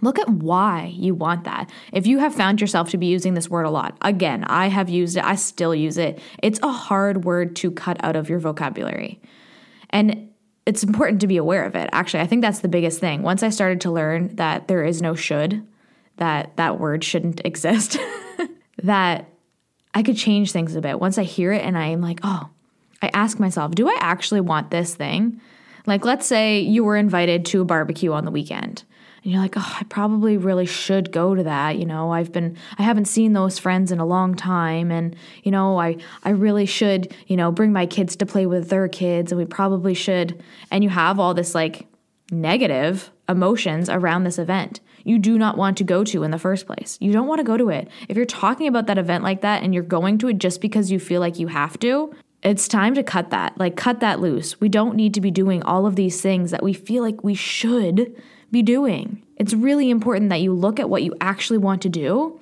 Look 0.00 0.18
at 0.18 0.28
why 0.28 0.92
you 0.96 1.14
want 1.14 1.44
that. 1.44 1.70
If 1.92 2.06
you 2.08 2.18
have 2.18 2.34
found 2.34 2.60
yourself 2.60 2.90
to 2.90 2.98
be 2.98 3.06
using 3.06 3.34
this 3.34 3.48
word 3.48 3.64
a 3.64 3.70
lot, 3.70 3.96
again, 4.02 4.42
I 4.44 4.66
have 4.66 4.88
used 4.88 5.16
it, 5.16 5.24
I 5.24 5.36
still 5.36 5.74
use 5.74 5.96
it. 5.96 6.18
It's 6.42 6.58
a 6.62 6.72
hard 6.72 7.24
word 7.24 7.54
to 7.56 7.70
cut 7.70 8.02
out 8.04 8.16
of 8.16 8.28
your 8.28 8.40
vocabulary. 8.40 9.22
And 9.90 10.30
it's 10.66 10.82
important 10.82 11.20
to 11.20 11.28
be 11.28 11.36
aware 11.36 11.64
of 11.64 11.76
it. 11.76 11.88
Actually, 11.92 12.20
I 12.20 12.26
think 12.26 12.42
that's 12.42 12.60
the 12.60 12.68
biggest 12.68 12.98
thing. 12.98 13.22
Once 13.22 13.44
I 13.44 13.50
started 13.50 13.80
to 13.82 13.92
learn 13.92 14.34
that 14.36 14.66
there 14.66 14.84
is 14.84 15.00
no 15.00 15.14
should, 15.14 15.64
that 16.16 16.56
that 16.56 16.80
word 16.80 17.04
shouldn't 17.04 17.40
exist, 17.44 17.96
that 18.82 19.28
I 19.94 20.02
could 20.02 20.16
change 20.16 20.50
things 20.50 20.74
a 20.74 20.80
bit. 20.80 20.98
Once 20.98 21.16
I 21.16 21.22
hear 21.22 21.52
it 21.52 21.62
and 21.62 21.78
I'm 21.78 22.00
like, 22.00 22.20
oh, 22.24 22.48
I 23.02 23.10
ask 23.12 23.38
myself, 23.38 23.72
do 23.74 23.88
I 23.88 23.96
actually 24.00 24.40
want 24.40 24.70
this 24.70 24.94
thing? 24.94 25.40
Like, 25.86 26.04
let's 26.04 26.26
say 26.26 26.60
you 26.60 26.84
were 26.84 26.96
invited 26.96 27.44
to 27.46 27.62
a 27.62 27.64
barbecue 27.64 28.12
on 28.12 28.24
the 28.24 28.30
weekend 28.30 28.84
and 29.22 29.32
you're 29.32 29.42
like, 29.42 29.56
oh, 29.56 29.76
I 29.80 29.84
probably 29.84 30.36
really 30.36 30.66
should 30.66 31.12
go 31.12 31.34
to 31.34 31.42
that. 31.42 31.78
You 31.78 31.84
know, 31.84 32.12
I've 32.12 32.32
been, 32.32 32.56
I 32.78 32.82
haven't 32.82 33.06
seen 33.06 33.32
those 33.32 33.58
friends 33.58 33.92
in 33.92 33.98
a 34.00 34.06
long 34.06 34.34
time. 34.34 34.90
And, 34.90 35.14
you 35.42 35.50
know, 35.50 35.80
I, 35.80 35.96
I 36.24 36.30
really 36.30 36.66
should, 36.66 37.14
you 37.26 37.36
know, 37.36 37.52
bring 37.52 37.72
my 37.72 37.86
kids 37.86 38.16
to 38.16 38.26
play 38.26 38.46
with 38.46 38.68
their 38.68 38.88
kids 38.88 39.30
and 39.32 39.38
we 39.38 39.44
probably 39.44 39.94
should. 39.94 40.42
And 40.70 40.82
you 40.82 40.90
have 40.90 41.20
all 41.20 41.34
this 41.34 41.54
like 41.54 41.86
negative 42.30 43.10
emotions 43.28 43.88
around 43.88 44.24
this 44.24 44.38
event 44.38 44.80
you 45.04 45.18
do 45.18 45.38
not 45.38 45.56
want 45.56 45.76
to 45.78 45.84
go 45.84 46.04
to 46.04 46.22
in 46.22 46.30
the 46.30 46.38
first 46.38 46.66
place. 46.66 46.96
You 47.00 47.12
don't 47.12 47.26
want 47.26 47.40
to 47.40 47.44
go 47.44 47.56
to 47.56 47.70
it. 47.70 47.88
If 48.08 48.16
you're 48.16 48.26
talking 48.26 48.68
about 48.68 48.86
that 48.86 48.98
event 48.98 49.24
like 49.24 49.40
that 49.40 49.62
and 49.62 49.74
you're 49.74 49.82
going 49.82 50.18
to 50.18 50.28
it 50.28 50.38
just 50.38 50.60
because 50.60 50.90
you 50.90 51.00
feel 51.00 51.20
like 51.20 51.38
you 51.38 51.48
have 51.48 51.78
to, 51.80 52.14
it's 52.42 52.66
time 52.68 52.94
to 52.94 53.02
cut 53.02 53.30
that. 53.30 53.56
Like, 53.58 53.76
cut 53.76 54.00
that 54.00 54.20
loose. 54.20 54.60
We 54.60 54.68
don't 54.68 54.96
need 54.96 55.14
to 55.14 55.20
be 55.20 55.30
doing 55.30 55.62
all 55.62 55.86
of 55.86 55.96
these 55.96 56.20
things 56.20 56.50
that 56.50 56.62
we 56.62 56.72
feel 56.72 57.02
like 57.02 57.22
we 57.22 57.34
should 57.34 58.14
be 58.50 58.62
doing. 58.62 59.22
It's 59.36 59.54
really 59.54 59.90
important 59.90 60.30
that 60.30 60.40
you 60.40 60.52
look 60.52 60.78
at 60.78 60.90
what 60.90 61.02
you 61.02 61.14
actually 61.20 61.58
want 61.58 61.82
to 61.82 61.88
do. 61.88 62.40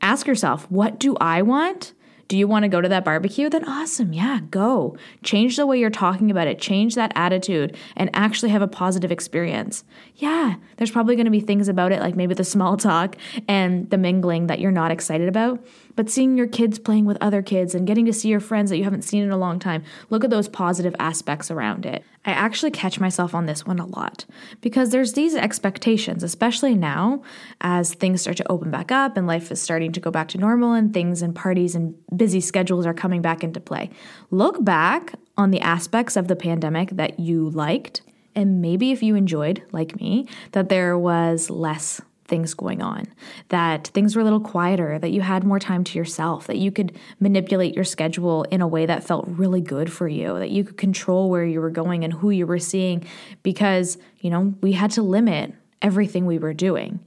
Ask 0.00 0.26
yourself, 0.26 0.70
what 0.70 0.98
do 0.98 1.16
I 1.20 1.42
want? 1.42 1.92
Do 2.28 2.38
you 2.38 2.48
want 2.48 2.62
to 2.62 2.68
go 2.68 2.80
to 2.80 2.88
that 2.88 3.04
barbecue? 3.04 3.50
Then 3.50 3.68
awesome. 3.68 4.14
Yeah, 4.14 4.40
go. 4.50 4.96
Change 5.22 5.56
the 5.56 5.66
way 5.66 5.78
you're 5.78 5.90
talking 5.90 6.30
about 6.30 6.46
it, 6.46 6.58
change 6.58 6.94
that 6.94 7.12
attitude, 7.14 7.76
and 7.94 8.08
actually 8.14 8.48
have 8.50 8.62
a 8.62 8.68
positive 8.68 9.12
experience. 9.12 9.84
Yeah, 10.16 10.54
there's 10.78 10.90
probably 10.90 11.14
going 11.14 11.26
to 11.26 11.30
be 11.30 11.40
things 11.40 11.68
about 11.68 11.92
it, 11.92 12.00
like 12.00 12.16
maybe 12.16 12.32
the 12.32 12.42
small 12.42 12.78
talk 12.78 13.16
and 13.46 13.90
the 13.90 13.98
mingling 13.98 14.46
that 14.46 14.60
you're 14.60 14.70
not 14.70 14.90
excited 14.90 15.28
about. 15.28 15.62
But 15.94 16.10
seeing 16.10 16.36
your 16.36 16.46
kids 16.46 16.78
playing 16.78 17.04
with 17.04 17.18
other 17.20 17.42
kids 17.42 17.74
and 17.74 17.86
getting 17.86 18.06
to 18.06 18.12
see 18.12 18.28
your 18.28 18.40
friends 18.40 18.70
that 18.70 18.78
you 18.78 18.84
haven't 18.84 19.02
seen 19.02 19.22
in 19.22 19.30
a 19.30 19.36
long 19.36 19.58
time, 19.58 19.82
look 20.10 20.24
at 20.24 20.30
those 20.30 20.48
positive 20.48 20.94
aspects 20.98 21.50
around 21.50 21.86
it. 21.86 22.02
I 22.24 22.30
actually 22.30 22.70
catch 22.70 23.00
myself 23.00 23.34
on 23.34 23.46
this 23.46 23.66
one 23.66 23.80
a 23.80 23.86
lot 23.86 24.24
because 24.60 24.90
there's 24.90 25.14
these 25.14 25.34
expectations, 25.34 26.22
especially 26.22 26.74
now 26.74 27.22
as 27.60 27.94
things 27.94 28.20
start 28.20 28.36
to 28.36 28.50
open 28.50 28.70
back 28.70 28.92
up 28.92 29.16
and 29.16 29.26
life 29.26 29.50
is 29.50 29.60
starting 29.60 29.92
to 29.92 30.00
go 30.00 30.10
back 30.10 30.28
to 30.28 30.38
normal 30.38 30.72
and 30.72 30.94
things 30.94 31.20
and 31.20 31.34
parties 31.34 31.74
and 31.74 31.94
busy 32.16 32.40
schedules 32.40 32.86
are 32.86 32.94
coming 32.94 33.22
back 33.22 33.42
into 33.42 33.60
play. 33.60 33.90
Look 34.30 34.64
back 34.64 35.14
on 35.36 35.50
the 35.50 35.60
aspects 35.60 36.16
of 36.16 36.28
the 36.28 36.36
pandemic 36.36 36.90
that 36.90 37.18
you 37.18 37.50
liked. 37.50 38.02
And 38.34 38.62
maybe 38.62 38.92
if 38.92 39.02
you 39.02 39.14
enjoyed, 39.14 39.62
like 39.72 39.96
me, 39.96 40.28
that 40.52 40.68
there 40.68 40.96
was 40.96 41.50
less 41.50 42.00
things 42.32 42.54
going 42.54 42.80
on, 42.80 43.04
that 43.50 43.88
things 43.88 44.16
were 44.16 44.22
a 44.22 44.24
little 44.24 44.40
quieter, 44.40 44.98
that 44.98 45.10
you 45.10 45.20
had 45.20 45.44
more 45.44 45.58
time 45.58 45.84
to 45.84 45.98
yourself, 45.98 46.46
that 46.46 46.56
you 46.56 46.72
could 46.72 46.98
manipulate 47.20 47.74
your 47.74 47.84
schedule 47.84 48.44
in 48.44 48.62
a 48.62 48.66
way 48.66 48.86
that 48.86 49.04
felt 49.04 49.26
really 49.28 49.60
good 49.60 49.92
for 49.92 50.08
you, 50.08 50.38
that 50.38 50.48
you 50.48 50.64
could 50.64 50.78
control 50.78 51.28
where 51.28 51.44
you 51.44 51.60
were 51.60 51.68
going 51.68 52.04
and 52.04 52.14
who 52.14 52.30
you 52.30 52.46
were 52.46 52.58
seeing 52.58 53.04
because, 53.42 53.98
you 54.20 54.30
know, 54.30 54.54
we 54.62 54.72
had 54.72 54.90
to 54.90 55.02
limit 55.02 55.52
everything 55.82 56.24
we 56.24 56.38
were 56.38 56.54
doing. 56.54 57.00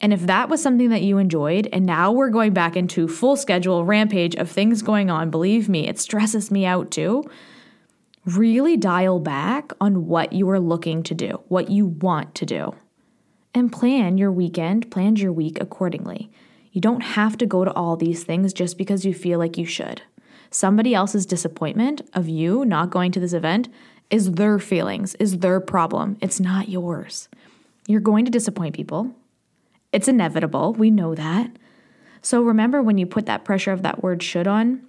And 0.00 0.12
if 0.12 0.20
that 0.26 0.48
was 0.48 0.62
something 0.62 0.90
that 0.90 1.02
you 1.02 1.18
enjoyed, 1.18 1.68
and 1.72 1.84
now 1.84 2.12
we're 2.12 2.30
going 2.30 2.52
back 2.52 2.76
into 2.76 3.08
full 3.08 3.34
schedule 3.34 3.84
rampage 3.84 4.36
of 4.36 4.48
things 4.48 4.82
going 4.82 5.10
on, 5.10 5.30
believe 5.30 5.68
me, 5.68 5.88
it 5.88 5.98
stresses 5.98 6.52
me 6.52 6.64
out 6.64 6.92
too. 6.92 7.28
Really 8.24 8.76
dial 8.76 9.18
back 9.18 9.72
on 9.80 10.06
what 10.06 10.32
you 10.32 10.48
are 10.48 10.60
looking 10.60 11.02
to 11.02 11.14
do, 11.16 11.42
what 11.48 11.70
you 11.70 11.86
want 11.86 12.36
to 12.36 12.46
do 12.46 12.72
and 13.54 13.72
plan 13.72 14.18
your 14.18 14.32
weekend, 14.32 14.90
plan 14.90 15.16
your 15.16 15.32
week 15.32 15.58
accordingly. 15.60 16.30
You 16.72 16.80
don't 16.80 17.00
have 17.00 17.36
to 17.38 17.46
go 17.46 17.64
to 17.64 17.72
all 17.72 17.96
these 17.96 18.24
things 18.24 18.52
just 18.52 18.78
because 18.78 19.04
you 19.04 19.12
feel 19.12 19.38
like 19.38 19.58
you 19.58 19.66
should. 19.66 20.02
Somebody 20.50 20.94
else's 20.94 21.26
disappointment 21.26 22.02
of 22.14 22.28
you 22.28 22.64
not 22.64 22.90
going 22.90 23.12
to 23.12 23.20
this 23.20 23.32
event 23.32 23.68
is 24.10 24.32
their 24.32 24.58
feelings, 24.58 25.14
is 25.16 25.38
their 25.38 25.60
problem. 25.60 26.16
It's 26.20 26.40
not 26.40 26.68
yours. 26.68 27.28
You're 27.86 28.00
going 28.00 28.24
to 28.24 28.30
disappoint 28.30 28.74
people. 28.74 29.14
It's 29.92 30.08
inevitable. 30.08 30.72
We 30.74 30.90
know 30.90 31.14
that. 31.14 31.50
So 32.22 32.42
remember 32.42 32.82
when 32.82 32.98
you 32.98 33.06
put 33.06 33.26
that 33.26 33.44
pressure 33.44 33.72
of 33.72 33.82
that 33.82 34.02
word 34.02 34.22
should 34.22 34.46
on, 34.46 34.82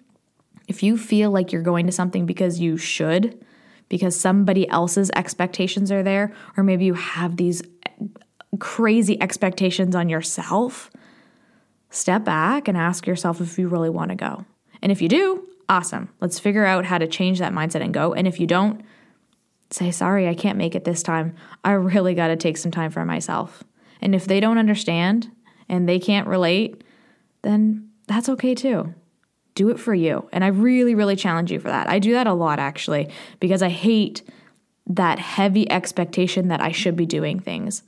if 0.68 0.84
you 0.84 0.98
feel 0.98 1.32
like 1.32 1.52
you're 1.52 1.62
going 1.62 1.86
to 1.86 1.92
something 1.92 2.26
because 2.26 2.60
you 2.60 2.78
should, 2.78 3.44
because 3.90 4.20
somebody 4.20 4.68
else's 4.70 5.12
expectations 5.16 5.92
are 5.92 6.04
there, 6.04 6.34
or 6.56 6.64
maybe 6.64 6.86
you 6.86 6.94
have 6.94 7.38
these 7.38 7.62
crazy 8.60 9.22
expectations 9.22 9.96
on 9.96 10.10
yourself, 10.10 10.92
step 11.90 12.24
back 12.24 12.68
and 12.68 12.78
ask 12.78 13.08
yourself 13.08 13.42
if 13.42 13.58
you 13.58 13.68
really 13.68 13.90
want 13.90 14.10
to 14.10 14.16
go. 14.16 14.46
And 14.82 14.92
if 14.92 15.02
you 15.02 15.10
do, 15.10 15.48
awesome. 15.70 16.10
Let's 16.20 16.40
figure 16.40 16.66
out 16.66 16.86
how 16.86 16.98
to 16.98 17.08
change 17.08 17.40
that 17.40 17.54
mindset 17.54 17.82
and 17.82 17.94
go. 17.94 18.14
And 18.14 18.28
if 18.28 18.40
you 18.40 18.48
don't, 18.48 18.82
say, 19.70 19.92
sorry, 19.92 20.28
I 20.28 20.34
can't 20.34 20.58
make 20.58 20.76
it 20.76 20.84
this 20.84 21.04
time. 21.04 21.36
I 21.64 21.72
really 21.72 22.14
got 22.14 22.28
to 22.28 22.36
take 22.36 22.58
some 22.58 22.72
time 22.72 22.92
for 22.92 23.06
myself. 23.06 23.64
And 24.02 24.14
if 24.14 24.26
they 24.26 24.40
don't 24.40 24.58
understand 24.58 25.32
and 25.70 25.88
they 25.88 26.00
can't 26.00 26.28
relate, 26.28 26.84
then 27.44 27.90
that's 28.08 28.30
okay 28.30 28.54
too. 28.54 28.94
Do 29.56 29.70
it 29.70 29.80
for 29.80 29.94
you. 29.94 30.28
And 30.32 30.44
I 30.44 30.48
really, 30.48 30.96
really 30.96 31.16
challenge 31.16 31.52
you 31.52 31.60
for 31.60 31.70
that. 31.70 31.90
I 31.90 32.00
do 32.00 32.14
that 32.14 32.28
a 32.28 32.34
lot 32.34 32.60
actually 32.60 33.10
because 33.40 33.62
I 33.62 33.70
hate 33.70 34.22
that 34.88 35.20
heavy 35.20 35.70
expectation 35.72 36.48
that 36.50 36.62
I 36.62 36.72
should 36.72 36.96
be 36.96 37.06
doing 37.06 37.40
things. 37.40 37.84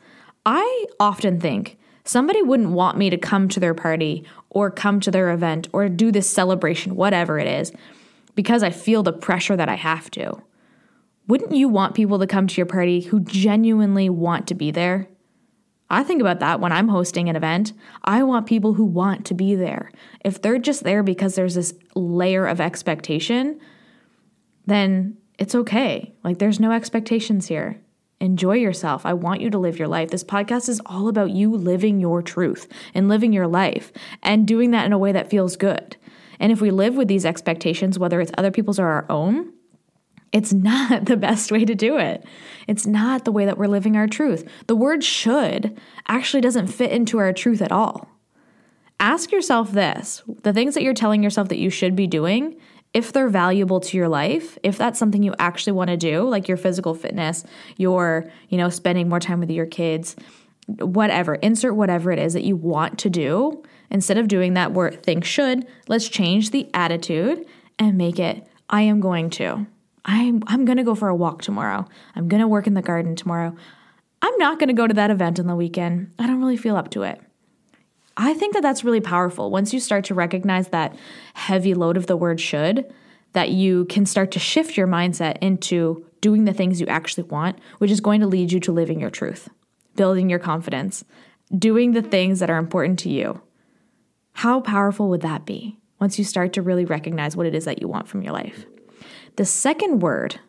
I 0.46 0.86
often 1.00 1.40
think 1.40 1.78
somebody 2.04 2.42
wouldn't 2.42 2.72
want 2.72 2.98
me 2.98 3.10
to 3.10 3.18
come 3.18 3.48
to 3.50 3.60
their 3.60 3.74
party 3.74 4.26
or 4.50 4.70
come 4.70 5.00
to 5.02 5.12
their 5.12 5.32
event 5.32 5.68
or 5.72 5.88
do 5.90 6.12
this 6.12 6.30
celebration, 6.30 6.96
whatever 6.96 7.40
it 7.40 7.48
is, 7.48 7.72
because 8.36 8.64
I 8.64 8.70
feel 8.70 9.04
the 9.04 9.14
pressure 9.14 9.56
that 9.56 9.70
I 9.70 9.76
have 9.76 10.12
to. 10.12 10.42
Wouldn't 11.28 11.56
you 11.56 11.70
want 11.70 11.96
people 11.96 12.20
to 12.20 12.28
come 12.28 12.48
to 12.48 12.58
your 12.58 12.66
party 12.66 13.02
who 13.02 13.22
genuinely 13.22 14.10
want 14.10 14.48
to 14.48 14.56
be 14.56 14.72
there? 14.72 15.08
I 15.90 16.04
think 16.04 16.22
about 16.22 16.40
that 16.40 16.60
when 16.60 16.72
I'm 16.72 16.88
hosting 16.88 17.30
an 17.30 17.36
event. 17.36 17.72
I 18.04 18.24
want 18.24 18.48
people 18.48 18.74
who 18.74 18.84
want 18.84 19.26
to 19.28 19.34
be 19.34 19.56
there. 19.56 19.92
If 20.26 20.42
they're 20.42 20.58
just 20.58 20.84
there 20.84 21.04
because 21.04 21.36
there's 21.36 21.56
this 21.56 21.74
layer 21.96 22.46
of 22.48 22.60
expectation, 22.60 23.60
then 24.66 25.18
it's 25.38 25.56
okay. 25.56 26.14
Like 26.24 26.40
there's 26.40 26.60
no 26.60 26.72
expectations 26.72 27.48
here. 27.48 27.80
Enjoy 28.24 28.56
yourself. 28.56 29.06
I 29.06 29.12
want 29.12 29.42
you 29.42 29.50
to 29.50 29.58
live 29.58 29.78
your 29.78 29.90
life. 29.90 30.10
This 30.10 30.24
podcast 30.24 30.70
is 30.70 30.82
all 30.86 31.10
about 31.10 31.32
you 31.32 31.54
living 31.54 32.00
your 32.00 32.22
truth 32.22 32.70
and 32.94 33.10
living 33.10 33.34
your 33.34 33.48
life 33.48 33.92
and 34.22 34.48
doing 34.48 34.72
that 34.72 34.86
in 34.86 34.94
a 34.94 34.98
way 34.98 35.12
that 35.12 35.30
feels 35.30 35.58
good. 35.58 35.98
And 36.40 36.50
if 36.50 36.62
we 36.62 36.72
live 36.72 36.96
with 36.96 37.10
these 37.10 37.26
expectations, 37.26 38.00
whether 38.00 38.22
it's 38.22 38.32
other 38.38 38.50
people's 38.50 38.80
or 38.80 38.88
our 38.88 39.06
own, 39.10 39.52
it's 40.32 40.54
not 40.54 41.04
the 41.08 41.18
best 41.18 41.52
way 41.52 41.66
to 41.66 41.76
do 41.76 41.98
it. 41.98 42.24
It's 42.66 42.88
not 42.88 43.26
the 43.26 43.34
way 43.34 43.44
that 43.44 43.58
we're 43.58 43.68
living 43.68 43.98
our 43.98 44.08
truth. 44.08 44.50
The 44.68 44.76
word 44.78 45.04
should 45.04 45.78
actually 46.08 46.40
doesn't 46.40 46.68
fit 46.68 46.94
into 46.94 47.18
our 47.18 47.34
truth 47.34 47.62
at 47.62 47.74
all. 47.74 48.08
Ask 49.02 49.34
yourself 49.34 49.74
this 49.74 50.24
the 50.44 50.54
things 50.54 50.76
that 50.76 50.84
you're 50.84 50.94
telling 50.94 51.24
yourself 51.24 51.50
that 51.50 51.60
you 51.60 51.70
should 51.70 51.94
be 51.94 52.08
doing, 52.08 52.56
if 52.94 53.12
they're 53.12 53.30
valuable 53.30 53.80
to 53.80 53.98
your 53.98 54.08
life, 54.08 54.58
if 54.64 54.78
that's 54.78 55.00
something 55.00 55.24
you 55.24 55.34
actually 55.40 55.74
want 55.74 55.90
to 55.90 55.98
do, 55.98 56.28
like 56.28 56.48
your 56.48 56.58
physical 56.58 56.94
fitness, 56.94 57.44
your, 57.78 58.32
you 58.50 58.58
know, 58.58 58.70
spending 58.70 59.10
more 59.10 59.20
time 59.20 59.40
with 59.40 59.50
your 59.50 59.66
kids, 59.66 60.16
whatever, 60.68 61.36
insert 61.36 61.76
whatever 61.76 62.12
it 62.12 62.20
is 62.20 62.34
that 62.34 62.44
you 62.44 62.56
want 62.56 63.00
to 63.00 63.10
do, 63.10 63.64
instead 63.90 64.18
of 64.18 64.28
doing 64.28 64.54
that 64.54 64.72
where 64.72 64.92
things 64.92 65.28
should, 65.28 65.66
let's 65.88 66.08
change 66.08 66.52
the 66.52 66.70
attitude 66.74 67.46
and 67.80 67.98
make 67.98 68.20
it 68.20 68.48
I 68.70 68.82
am 68.82 69.00
going 69.02 69.30
to. 69.32 69.68
I'm 70.06 70.44
I'm 70.48 70.66
going 70.66 70.78
to 70.78 70.84
go 70.84 70.96
for 70.96 71.08
a 71.08 71.16
walk 71.16 71.44
tomorrow. 71.44 71.86
I'm 72.16 72.28
going 72.28 72.42
to 72.42 72.48
work 72.48 72.68
in 72.68 72.74
the 72.74 72.82
garden 72.82 73.16
tomorrow. 73.16 73.56
I'm 74.22 74.38
not 74.38 74.58
going 74.58 74.70
to 74.70 74.74
go 74.74 74.88
to 74.88 74.94
that 74.96 75.12
event 75.12 75.40
on 75.40 75.48
the 75.48 75.56
weekend. 75.56 76.12
I 76.18 76.28
don't 76.28 76.40
really 76.40 76.58
feel 76.58 76.76
up 76.76 76.90
to 76.92 77.04
it. 77.04 77.22
I 78.16 78.34
think 78.34 78.54
that 78.54 78.62
that's 78.62 78.84
really 78.84 79.02
powerful. 79.02 79.50
Once 79.50 79.74
you 79.74 79.80
start 79.80 80.06
to 80.06 80.14
recognize 80.14 80.70
that 80.70 80.96
heavy 81.34 81.74
load 81.74 81.98
of 81.98 82.08
the 82.08 82.18
word 82.18 82.40
should, 82.40 82.94
that 83.34 83.50
you 83.50 83.86
can 83.86 84.06
start 84.06 84.32
to 84.32 84.40
shift 84.40 84.78
your 84.78 84.88
mindset 84.88 85.38
into 85.42 86.06
doing 86.22 86.46
the 86.46 86.54
things 86.54 86.80
you 86.80 86.88
actually 86.88 87.24
want, 87.24 87.60
which 87.80 87.92
is 87.92 88.00
going 88.00 88.22
to 88.22 88.28
lead 88.28 88.52
you 88.52 88.60
to 88.60 88.72
living 88.72 89.00
your 89.00 89.10
truth, 89.10 89.50
building 89.96 90.30
your 90.30 90.40
confidence, 90.40 91.04
doing 91.58 91.92
the 91.92 92.02
things 92.02 92.40
that 92.40 92.50
are 92.50 92.58
important 92.58 93.00
to 93.00 93.10
you. 93.10 93.42
How 94.34 94.62
powerful 94.62 95.10
would 95.10 95.22
that 95.22 95.46
be 95.46 95.80
once 96.00 96.18
you 96.18 96.26
start 96.26 96.54
to 96.54 96.62
really 96.62 96.86
recognize 96.86 97.36
what 97.36 97.46
it 97.46 97.56
is 97.56 97.66
that 97.66 97.82
you 97.82 97.88
want 97.88 98.08
from 98.08 98.22
your 98.22 98.34
life? 98.34 98.66
The 99.36 99.46
second 99.46 100.02
word, 100.02 100.40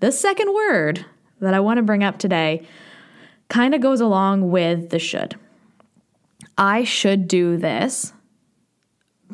the 0.00 0.12
second 0.12 0.54
word 0.54 1.04
that 1.40 1.54
I 1.54 1.60
want 1.60 1.76
to 1.76 1.82
bring 1.82 2.02
up 2.02 2.18
today 2.18 2.66
kind 3.48 3.74
of 3.74 3.80
goes 3.80 4.00
along 4.00 4.50
with 4.50 4.90
the 4.90 4.98
should. 4.98 5.38
I 6.58 6.84
should 6.84 7.28
do 7.28 7.56
this, 7.56 8.12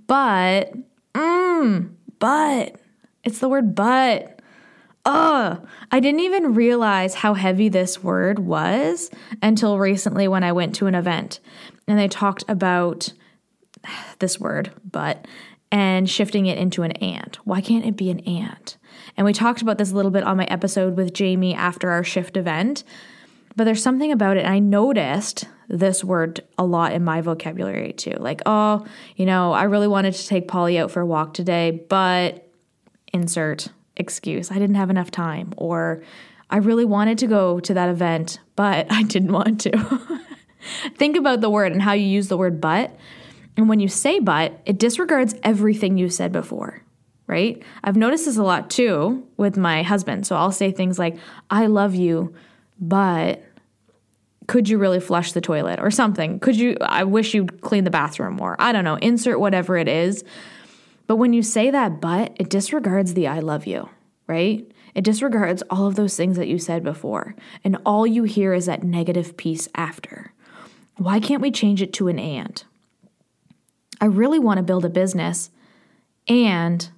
but, 0.07 0.73
mm, 1.14 1.91
but, 2.19 2.76
it's 3.23 3.38
the 3.38 3.49
word 3.49 3.75
but. 3.75 4.41
Ugh, 5.05 5.67
I 5.91 6.00
didn't 6.00 6.21
even 6.21 6.55
realize 6.55 7.14
how 7.14 7.35
heavy 7.35 7.69
this 7.69 8.02
word 8.02 8.38
was 8.38 9.11
until 9.43 9.79
recently 9.79 10.29
when 10.29 10.45
I 10.45 10.52
went 10.52 10.76
to 10.76 10.87
an 10.87 10.95
event 10.95 11.41
and 11.88 11.99
they 11.99 12.09
talked 12.09 12.45
about 12.49 13.12
this 14.21 14.38
word, 14.38 14.71
but, 14.88 15.26
and 15.73 16.09
shifting 16.09 16.47
it 16.47 16.59
into 16.59 16.83
an 16.83 16.93
and. 16.93 17.37
Why 17.45 17.61
can't 17.61 17.85
it 17.85 17.97
be 17.97 18.11
an 18.11 18.21
and? 18.21 18.76
And 19.17 19.25
we 19.25 19.33
talked 19.33 19.62
about 19.62 19.79
this 19.79 19.91
a 19.91 19.95
little 19.95 20.11
bit 20.11 20.25
on 20.25 20.37
my 20.37 20.45
episode 20.45 20.97
with 20.97 21.12
Jamie 21.12 21.55
after 21.55 21.91
our 21.91 22.05
shift 22.05 22.37
event. 22.37 22.85
But 23.57 23.65
there's 23.65 23.83
something 23.83 24.13
about 24.13 24.37
it. 24.37 24.47
I 24.47 24.59
noticed 24.59 25.45
this 25.69 26.03
word 26.03 26.41
a 26.59 26.65
lot 26.65 26.93
in 26.93 27.05
my 27.05 27.21
vocabulary 27.21 27.93
too. 27.93 28.17
Like, 28.19 28.43
oh, 28.47 28.87
you 29.17 29.27
know, 29.27 29.53
I 29.53 29.65
really 29.65 29.89
wanted 29.89 30.15
to 30.15 30.27
take 30.27 30.49
Polly 30.49 30.79
out 30.79 30.91
for 30.91 31.01
a 31.01 31.07
walk 31.07 31.35
today, 31.35 31.83
but 31.89 32.49
insert 33.13 33.69
excuse. 33.97 34.51
I 34.51 34.55
didn't 34.55 34.77
have 34.77 34.91
enough 34.91 35.11
time. 35.11 35.53
Or 35.57 36.03
I 36.51 36.59
really 36.59 36.85
wanted 36.85 37.19
to 37.19 37.27
go 37.27 37.61
to 37.61 37.75
that 37.75 37.89
event, 37.89 38.41
but 38.57 38.87
I 38.91 39.03
didn't 39.03 39.33
want 39.33 39.61
to. 39.63 40.11
Think 40.97 41.17
about 41.17 41.41
the 41.41 41.51
word 41.51 41.73
and 41.73 41.83
how 41.83 41.93
you 41.93 42.07
use 42.07 42.29
the 42.29 42.37
word 42.37 42.61
but. 42.61 42.97
And 43.57 43.69
when 43.69 43.81
you 43.81 43.89
say 43.89 44.19
but, 44.19 44.61
it 44.65 44.79
disregards 44.79 45.35
everything 45.43 45.99
you 45.99 46.09
said 46.09 46.33
before, 46.33 46.83
right? 47.27 47.63
I've 47.85 47.97
noticed 47.97 48.25
this 48.25 48.37
a 48.37 48.43
lot 48.43 48.71
too 48.71 49.27
with 49.37 49.57
my 49.57 49.83
husband. 49.83 50.27
So 50.27 50.37
I'll 50.37 50.53
say 50.53 50.71
things 50.71 50.99
like, 50.99 51.17
I 51.51 51.67
love 51.67 51.95
you, 51.95 52.35
but 52.81 53.43
could 54.47 54.69
you 54.69 54.79
really 54.79 55.00
flush 55.00 55.33
the 55.33 55.41
toilet 55.41 55.79
or 55.81 55.91
something? 55.91 56.41
Could 56.41 56.57
you, 56.57 56.76
I 56.81 57.05
wish 57.05 57.35
you'd 57.35 57.61
clean 57.61 57.85
the 57.85 57.91
bathroom 57.91 58.35
more. 58.35 58.57
I 58.59 58.73
don't 58.73 58.85
know, 58.85 58.97
insert 58.97 59.41
whatever 59.41 59.76
it 59.76 59.88
is. 59.88 60.25
But 61.07 61.17
when 61.17 61.33
you 61.33 61.43
say 61.43 61.71
that 61.71 62.00
but, 62.00 62.37
it 62.38 62.49
disregards 62.49 63.14
the 63.14 63.26
I 63.26 63.41
love 63.41 63.67
you, 63.67 63.88
right? 64.26 64.71
It 64.95 65.05
disregards 65.05 65.62
all 65.71 65.87
of 65.87 65.95
those 65.95 66.17
things 66.17 66.37
that 66.37 66.49
you 66.49 66.59
said 66.59 66.83
before. 66.83 67.35
And 67.64 67.79
all 67.87 68.07
you 68.07 68.25
hear 68.25 68.52
is 68.52 68.67
that 68.67 68.83
negative 68.83 69.37
piece 69.37 69.69
after. 69.75 70.33
Why 70.97 71.19
can't 71.21 71.41
we 71.41 71.50
change 71.50 71.81
it 71.81 71.93
to 71.95 72.09
an 72.09 72.19
and? 72.19 72.62
I 74.00 74.07
really 74.07 74.38
want 74.38 74.59
to 74.59 74.62
build 74.62 74.85
a 74.85 74.91
business 74.91 75.50
and 76.29 76.91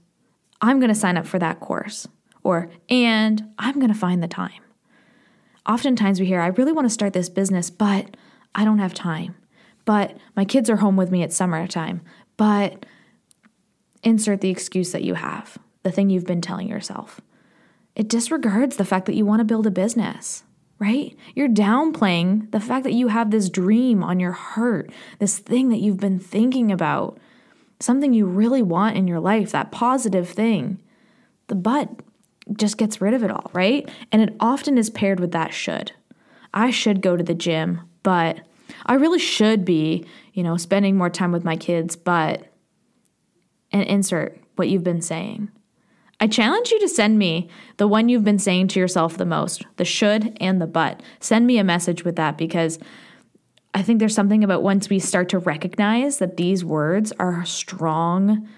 I'm 0.60 0.80
going 0.80 0.88
to 0.88 0.94
sign 0.94 1.16
up 1.16 1.26
for 1.26 1.38
that 1.38 1.60
course. 1.60 2.08
Or, 2.42 2.70
and 2.88 3.52
I'm 3.58 3.74
going 3.74 3.92
to 3.92 3.98
find 3.98 4.22
the 4.22 4.28
time. 4.28 4.63
Oftentimes 5.68 6.20
we 6.20 6.26
hear, 6.26 6.40
I 6.40 6.48
really 6.48 6.72
want 6.72 6.86
to 6.86 6.92
start 6.92 7.12
this 7.12 7.28
business, 7.28 7.70
but 7.70 8.16
I 8.54 8.64
don't 8.64 8.78
have 8.78 8.94
time. 8.94 9.34
But 9.84 10.16
my 10.36 10.44
kids 10.44 10.68
are 10.68 10.76
home 10.76 10.96
with 10.96 11.10
me 11.10 11.22
at 11.22 11.32
summertime. 11.32 12.02
But 12.36 12.86
insert 14.02 14.40
the 14.40 14.50
excuse 14.50 14.92
that 14.92 15.02
you 15.02 15.14
have, 15.14 15.58
the 15.82 15.90
thing 15.90 16.10
you've 16.10 16.26
been 16.26 16.40
telling 16.40 16.68
yourself. 16.68 17.20
It 17.96 18.08
disregards 18.08 18.76
the 18.76 18.84
fact 18.84 19.06
that 19.06 19.14
you 19.14 19.24
want 19.24 19.40
to 19.40 19.44
build 19.44 19.66
a 19.66 19.70
business, 19.70 20.42
right? 20.78 21.16
You're 21.34 21.48
downplaying 21.48 22.50
the 22.50 22.60
fact 22.60 22.84
that 22.84 22.92
you 22.92 23.08
have 23.08 23.30
this 23.30 23.48
dream 23.48 24.02
on 24.02 24.20
your 24.20 24.32
heart, 24.32 24.90
this 25.18 25.38
thing 25.38 25.68
that 25.70 25.78
you've 25.78 26.00
been 26.00 26.18
thinking 26.18 26.72
about, 26.72 27.18
something 27.80 28.12
you 28.12 28.26
really 28.26 28.62
want 28.62 28.96
in 28.96 29.06
your 29.06 29.20
life, 29.20 29.52
that 29.52 29.70
positive 29.70 30.28
thing. 30.28 30.82
The 31.46 31.54
but 31.54 31.90
just 32.56 32.76
gets 32.76 33.00
rid 33.00 33.14
of 33.14 33.22
it 33.22 33.30
all, 33.30 33.50
right? 33.52 33.88
And 34.12 34.22
it 34.22 34.34
often 34.40 34.78
is 34.78 34.90
paired 34.90 35.20
with 35.20 35.32
that 35.32 35.52
should. 35.52 35.92
I 36.52 36.70
should 36.70 37.00
go 37.00 37.16
to 37.16 37.24
the 37.24 37.34
gym, 37.34 37.80
but 38.02 38.40
I 38.86 38.94
really 38.94 39.18
should 39.18 39.64
be, 39.64 40.04
you 40.32 40.42
know, 40.42 40.56
spending 40.56 40.96
more 40.96 41.10
time 41.10 41.32
with 41.32 41.44
my 41.44 41.56
kids, 41.56 41.96
but 41.96 42.46
and 43.72 43.82
insert 43.82 44.38
what 44.56 44.68
you've 44.68 44.84
been 44.84 45.02
saying. 45.02 45.50
I 46.20 46.28
challenge 46.28 46.70
you 46.70 46.78
to 46.80 46.88
send 46.88 47.18
me 47.18 47.48
the 47.76 47.88
one 47.88 48.08
you've 48.08 48.24
been 48.24 48.38
saying 48.38 48.68
to 48.68 48.80
yourself 48.80 49.16
the 49.16 49.26
most, 49.26 49.64
the 49.76 49.84
should 49.84 50.36
and 50.40 50.60
the 50.60 50.66
but. 50.66 51.02
Send 51.18 51.46
me 51.46 51.58
a 51.58 51.64
message 51.64 52.04
with 52.04 52.16
that 52.16 52.38
because 52.38 52.78
I 53.74 53.82
think 53.82 53.98
there's 53.98 54.14
something 54.14 54.44
about 54.44 54.62
once 54.62 54.88
we 54.88 55.00
start 55.00 55.28
to 55.30 55.38
recognize 55.40 56.18
that 56.18 56.36
these 56.36 56.64
words 56.64 57.12
are 57.18 57.44
strong 57.44 58.48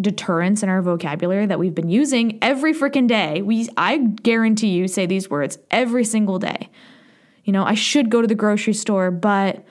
deterrence 0.00 0.62
in 0.62 0.68
our 0.68 0.82
vocabulary 0.82 1.46
that 1.46 1.58
we've 1.58 1.74
been 1.74 1.90
using 1.90 2.38
every 2.42 2.72
freaking 2.72 3.06
day. 3.06 3.42
We 3.42 3.68
I 3.76 3.98
guarantee 3.98 4.68
you 4.68 4.88
say 4.88 5.06
these 5.06 5.28
words 5.28 5.58
every 5.70 6.04
single 6.04 6.38
day. 6.38 6.70
You 7.44 7.52
know, 7.52 7.64
I 7.64 7.74
should 7.74 8.10
go 8.10 8.20
to 8.20 8.28
the 8.28 8.34
grocery 8.34 8.74
store, 8.74 9.10
but 9.10 9.64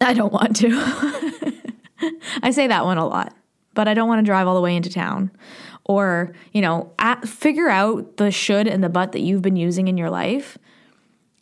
I 0.00 0.14
don't 0.14 0.32
want 0.32 0.56
to. 0.56 0.68
I 2.42 2.50
say 2.50 2.66
that 2.66 2.84
one 2.84 2.98
a 2.98 3.06
lot, 3.06 3.34
but 3.74 3.88
I 3.88 3.94
don't 3.94 4.08
want 4.08 4.20
to 4.20 4.28
drive 4.28 4.46
all 4.46 4.54
the 4.54 4.60
way 4.60 4.76
into 4.76 4.90
town. 4.90 5.30
Or, 5.84 6.32
you 6.52 6.60
know, 6.60 6.92
at, 6.98 7.26
figure 7.28 7.68
out 7.68 8.16
the 8.16 8.30
should 8.30 8.68
and 8.68 8.82
the 8.82 8.88
but 8.88 9.12
that 9.12 9.20
you've 9.20 9.42
been 9.42 9.56
using 9.56 9.88
in 9.88 9.96
your 9.96 10.10
life 10.10 10.56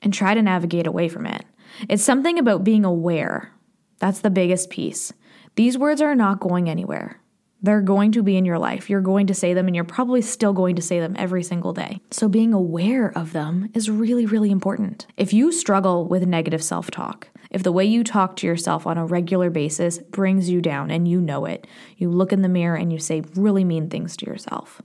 and 0.03 0.13
try 0.13 0.35
to 0.35 0.43
navigate 0.43 0.87
away 0.87 1.09
from 1.09 1.27
it. 1.27 1.45
It's 1.89 2.03
something 2.03 2.39
about 2.39 2.65
being 2.65 2.85
aware. 2.85 3.53
That's 3.99 4.21
the 4.21 4.31
biggest 4.31 4.71
piece. 4.71 5.13
These 5.57 5.77
words 5.77 6.01
are 6.01 6.15
not 6.15 6.41
going 6.41 6.69
anywhere. 6.69 7.21
They're 7.61 7.81
going 7.81 8.12
to 8.12 8.23
be 8.23 8.37
in 8.37 8.45
your 8.45 8.59
life. 8.59 8.88
You're 8.88 9.00
going 9.00 9.27
to 9.27 9.35
say 9.35 9.53
them, 9.53 9.67
and 9.67 9.75
you're 9.75 9.85
probably 9.85 10.23
still 10.23 10.53
going 10.53 10.77
to 10.77 10.83
say 10.83 11.00
them 11.00 11.17
every 11.19 11.43
single 11.43 11.73
day. 11.73 12.00
So, 12.11 12.29
being 12.29 12.53
aware 12.53 13.17
of 13.19 13.33
them 13.33 13.71
is 13.75 13.91
really, 13.91 14.27
really 14.27 14.50
important. 14.50 15.07
If 15.17 15.33
you 15.33 15.50
struggle 15.50 16.07
with 16.07 16.27
negative 16.27 16.62
self 16.62 16.91
talk, 16.91 17.29
if 17.50 17.62
the 17.62 17.73
way 17.73 17.85
you 17.85 18.05
talk 18.05 18.37
to 18.37 18.47
yourself 18.47 18.87
on 18.87 18.97
a 18.97 19.07
regular 19.07 19.50
basis 19.50 19.99
brings 19.99 20.49
you 20.49 20.61
down 20.61 20.91
and 20.91 21.09
you 21.09 21.21
know 21.21 21.47
it, 21.47 21.67
you 21.97 22.11
look 22.11 22.33
in 22.33 22.43
the 22.43 22.49
mirror 22.49 22.77
and 22.77 22.93
you 22.93 22.99
say 22.99 23.23
really 23.35 23.65
mean 23.65 23.88
things 23.88 24.17
to 24.19 24.27
yourself, 24.27 24.81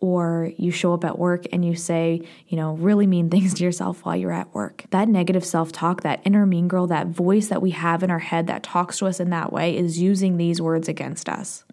or 0.00 0.52
you 0.56 0.70
show 0.70 0.94
up 0.94 1.04
at 1.04 1.18
work 1.18 1.44
and 1.52 1.64
you 1.64 1.74
say, 1.74 2.20
you 2.48 2.56
know, 2.56 2.74
really 2.74 3.06
mean 3.06 3.28
things 3.30 3.52
to 3.54 3.64
yourself 3.64 4.04
while 4.04 4.16
you're 4.16 4.32
at 4.32 4.54
work. 4.54 4.84
That 4.90 5.08
negative 5.08 5.44
self 5.44 5.72
talk, 5.72 6.02
that 6.02 6.22
inner 6.24 6.46
mean 6.46 6.68
girl, 6.68 6.86
that 6.86 7.08
voice 7.08 7.48
that 7.48 7.60
we 7.60 7.72
have 7.72 8.02
in 8.02 8.10
our 8.10 8.18
head 8.20 8.46
that 8.46 8.62
talks 8.62 8.98
to 8.98 9.06
us 9.06 9.20
in 9.20 9.28
that 9.30 9.52
way 9.52 9.76
is 9.76 9.98
using 9.98 10.38
these 10.38 10.60
words 10.60 10.88
against 10.88 11.28
us. 11.28 11.64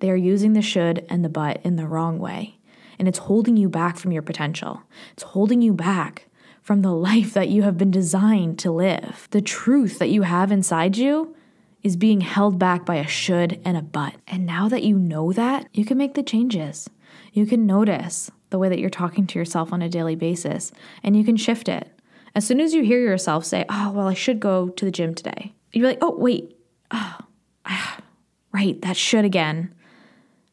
They 0.00 0.10
are 0.10 0.16
using 0.16 0.54
the 0.54 0.62
should 0.62 1.06
and 1.08 1.24
the 1.24 1.28
but 1.28 1.60
in 1.62 1.76
the 1.76 1.86
wrong 1.86 2.18
way. 2.18 2.58
And 2.98 3.08
it's 3.08 3.18
holding 3.18 3.56
you 3.56 3.68
back 3.68 3.96
from 3.96 4.12
your 4.12 4.22
potential. 4.22 4.82
It's 5.12 5.22
holding 5.22 5.62
you 5.62 5.72
back 5.72 6.26
from 6.62 6.82
the 6.82 6.92
life 6.94 7.32
that 7.34 7.48
you 7.48 7.62
have 7.62 7.78
been 7.78 7.90
designed 7.90 8.58
to 8.60 8.70
live. 8.70 9.28
The 9.30 9.40
truth 9.40 9.98
that 9.98 10.10
you 10.10 10.22
have 10.22 10.50
inside 10.50 10.96
you 10.96 11.34
is 11.82 11.96
being 11.96 12.20
held 12.20 12.58
back 12.58 12.84
by 12.84 12.96
a 12.96 13.06
should 13.06 13.60
and 13.64 13.76
a 13.76 13.82
but. 13.82 14.14
And 14.26 14.44
now 14.44 14.68
that 14.68 14.82
you 14.82 14.98
know 14.98 15.32
that, 15.32 15.66
you 15.72 15.84
can 15.84 15.96
make 15.96 16.14
the 16.14 16.22
changes. 16.22 16.90
You 17.32 17.46
can 17.46 17.66
notice 17.66 18.30
the 18.50 18.58
way 18.58 18.68
that 18.68 18.78
you're 18.78 18.90
talking 18.90 19.26
to 19.28 19.38
yourself 19.38 19.72
on 19.72 19.80
a 19.80 19.88
daily 19.88 20.16
basis 20.16 20.72
and 21.02 21.16
you 21.16 21.24
can 21.24 21.36
shift 21.36 21.68
it. 21.68 21.88
As 22.34 22.46
soon 22.46 22.60
as 22.60 22.74
you 22.74 22.82
hear 22.82 23.00
yourself 23.00 23.44
say, 23.44 23.64
Oh, 23.68 23.92
well, 23.92 24.08
I 24.08 24.14
should 24.14 24.40
go 24.40 24.68
to 24.68 24.84
the 24.84 24.90
gym 24.90 25.14
today, 25.14 25.54
you're 25.72 25.88
like, 25.88 25.98
Oh, 26.02 26.16
wait. 26.16 26.56
Oh, 26.90 27.18
right, 28.52 28.80
that 28.82 28.96
should 28.96 29.24
again. 29.24 29.74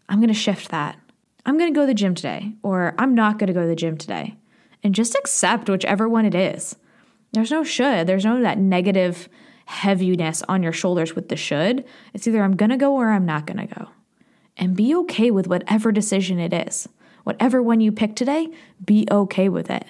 I'm 0.09 0.19
going 0.19 0.27
to 0.27 0.33
shift 0.33 0.69
that. 0.69 0.97
I'm 1.45 1.57
going 1.57 1.73
to 1.73 1.77
go 1.77 1.83
to 1.83 1.87
the 1.87 1.93
gym 1.93 2.15
today, 2.15 2.53
or 2.63 2.93
I'm 2.97 3.15
not 3.15 3.39
going 3.39 3.47
to 3.47 3.53
go 3.53 3.61
to 3.61 3.67
the 3.67 3.75
gym 3.75 3.97
today. 3.97 4.35
And 4.83 4.93
just 4.93 5.15
accept 5.15 5.69
whichever 5.69 6.07
one 6.07 6.25
it 6.25 6.35
is. 6.35 6.75
There's 7.33 7.51
no 7.51 7.63
should, 7.63 8.07
there's 8.07 8.25
no 8.25 8.41
that 8.41 8.57
negative 8.57 9.27
heaviness 9.65 10.43
on 10.47 10.63
your 10.63 10.71
shoulders 10.71 11.15
with 11.15 11.29
the 11.29 11.35
should. 11.35 11.83
It's 12.13 12.27
either 12.27 12.41
I'm 12.41 12.55
going 12.55 12.69
to 12.69 12.77
go 12.77 12.93
or 12.93 13.09
I'm 13.09 13.25
not 13.25 13.45
going 13.45 13.67
to 13.67 13.75
go 13.75 13.89
and 14.55 14.75
be 14.75 14.95
okay 14.95 15.29
with 15.29 15.47
whatever 15.47 15.91
decision 15.91 16.39
it 16.39 16.53
is. 16.53 16.87
Whatever 17.23 17.61
one 17.61 17.81
you 17.81 17.91
pick 17.91 18.15
today, 18.15 18.49
be 18.83 19.05
okay 19.11 19.49
with 19.49 19.69
it. 19.69 19.85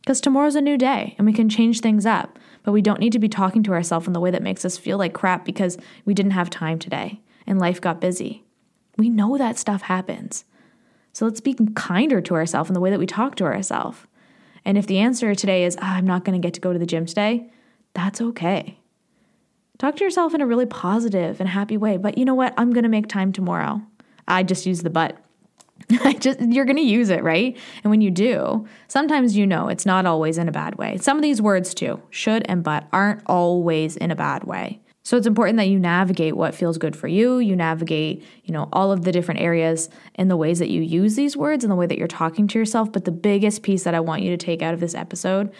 Because 0.00 0.20
tomorrow's 0.20 0.54
a 0.54 0.60
new 0.60 0.78
day 0.78 1.14
and 1.18 1.26
we 1.26 1.32
can 1.32 1.48
change 1.48 1.80
things 1.80 2.06
up, 2.06 2.38
but 2.62 2.72
we 2.72 2.80
don't 2.80 3.00
need 3.00 3.12
to 3.12 3.18
be 3.18 3.28
talking 3.28 3.62
to 3.64 3.72
ourselves 3.72 4.06
in 4.06 4.12
the 4.12 4.20
way 4.20 4.30
that 4.30 4.42
makes 4.42 4.64
us 4.64 4.78
feel 4.78 4.98
like 4.98 5.12
crap 5.12 5.44
because 5.44 5.76
we 6.04 6.14
didn't 6.14 6.32
have 6.32 6.48
time 6.48 6.78
today 6.78 7.20
and 7.46 7.58
life 7.58 7.80
got 7.80 8.00
busy. 8.00 8.45
We 8.96 9.08
know 9.08 9.36
that 9.36 9.58
stuff 9.58 9.82
happens. 9.82 10.44
So 11.12 11.24
let's 11.24 11.40
be 11.40 11.56
kinder 11.74 12.20
to 12.20 12.34
ourselves 12.34 12.70
in 12.70 12.74
the 12.74 12.80
way 12.80 12.90
that 12.90 12.98
we 12.98 13.06
talk 13.06 13.36
to 13.36 13.44
ourselves. 13.44 13.98
And 14.64 14.76
if 14.76 14.86
the 14.86 14.98
answer 14.98 15.34
today 15.34 15.64
is, 15.64 15.76
oh, 15.76 15.80
I'm 15.82 16.06
not 16.06 16.24
going 16.24 16.40
to 16.40 16.44
get 16.44 16.54
to 16.54 16.60
go 16.60 16.72
to 16.72 16.78
the 16.78 16.86
gym 16.86 17.06
today, 17.06 17.50
that's 17.94 18.20
okay. 18.20 18.80
Talk 19.78 19.96
to 19.96 20.04
yourself 20.04 20.34
in 20.34 20.40
a 20.40 20.46
really 20.46 20.66
positive 20.66 21.40
and 21.40 21.48
happy 21.48 21.76
way. 21.76 21.96
But 21.96 22.18
you 22.18 22.24
know 22.24 22.34
what? 22.34 22.54
I'm 22.56 22.72
going 22.72 22.82
to 22.82 22.88
make 22.88 23.08
time 23.08 23.32
tomorrow. 23.32 23.82
I 24.26 24.42
just 24.42 24.66
use 24.66 24.80
the 24.82 24.90
but. 24.90 25.16
I 26.04 26.14
just 26.14 26.40
you're 26.40 26.64
going 26.64 26.76
to 26.76 26.82
use 26.82 27.10
it, 27.10 27.22
right? 27.22 27.56
And 27.84 27.90
when 27.90 28.00
you 28.00 28.10
do, 28.10 28.66
sometimes 28.88 29.36
you 29.36 29.46
know 29.46 29.68
it's 29.68 29.84
not 29.84 30.06
always 30.06 30.38
in 30.38 30.48
a 30.48 30.52
bad 30.52 30.76
way. 30.76 30.96
Some 30.96 31.18
of 31.18 31.22
these 31.22 31.42
words 31.42 31.74
too, 31.74 32.02
should 32.10 32.44
and 32.48 32.64
but 32.64 32.88
aren't 32.92 33.22
always 33.26 33.96
in 33.96 34.10
a 34.10 34.16
bad 34.16 34.44
way. 34.44 34.80
So 35.06 35.16
it's 35.16 35.28
important 35.28 35.56
that 35.58 35.68
you 35.68 35.78
navigate 35.78 36.36
what 36.36 36.52
feels 36.52 36.78
good 36.78 36.96
for 36.96 37.06
you. 37.06 37.38
You 37.38 37.54
navigate, 37.54 38.24
you 38.42 38.52
know, 38.52 38.68
all 38.72 38.90
of 38.90 39.02
the 39.02 39.12
different 39.12 39.40
areas 39.40 39.88
in 40.16 40.26
the 40.26 40.36
ways 40.36 40.58
that 40.58 40.68
you 40.68 40.82
use 40.82 41.14
these 41.14 41.36
words 41.36 41.62
and 41.62 41.70
the 41.70 41.76
way 41.76 41.86
that 41.86 41.96
you're 41.96 42.08
talking 42.08 42.48
to 42.48 42.58
yourself, 42.58 42.90
but 42.90 43.04
the 43.04 43.12
biggest 43.12 43.62
piece 43.62 43.84
that 43.84 43.94
I 43.94 44.00
want 44.00 44.22
you 44.22 44.30
to 44.30 44.36
take 44.36 44.62
out 44.62 44.74
of 44.74 44.80
this 44.80 44.96
episode 44.96 45.52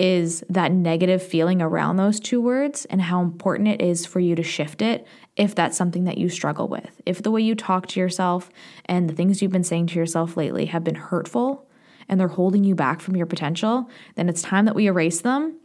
is 0.00 0.42
that 0.48 0.72
negative 0.72 1.22
feeling 1.22 1.62
around 1.62 1.94
those 1.94 2.18
two 2.18 2.40
words 2.40 2.86
and 2.86 3.00
how 3.00 3.20
important 3.20 3.68
it 3.68 3.80
is 3.80 4.04
for 4.04 4.18
you 4.18 4.34
to 4.34 4.42
shift 4.42 4.82
it 4.82 5.06
if 5.36 5.54
that's 5.54 5.76
something 5.76 6.02
that 6.02 6.18
you 6.18 6.28
struggle 6.28 6.66
with. 6.66 7.00
If 7.06 7.22
the 7.22 7.30
way 7.30 7.40
you 7.40 7.54
talk 7.54 7.86
to 7.86 8.00
yourself 8.00 8.50
and 8.86 9.08
the 9.08 9.14
things 9.14 9.40
you've 9.40 9.52
been 9.52 9.62
saying 9.62 9.86
to 9.86 9.94
yourself 9.94 10.36
lately 10.36 10.66
have 10.66 10.82
been 10.82 10.96
hurtful 10.96 11.68
and 12.08 12.18
they're 12.18 12.26
holding 12.26 12.64
you 12.64 12.74
back 12.74 13.00
from 13.00 13.14
your 13.14 13.26
potential, 13.26 13.88
then 14.16 14.28
it's 14.28 14.42
time 14.42 14.64
that 14.64 14.74
we 14.74 14.86
erase 14.88 15.20
them 15.20 15.56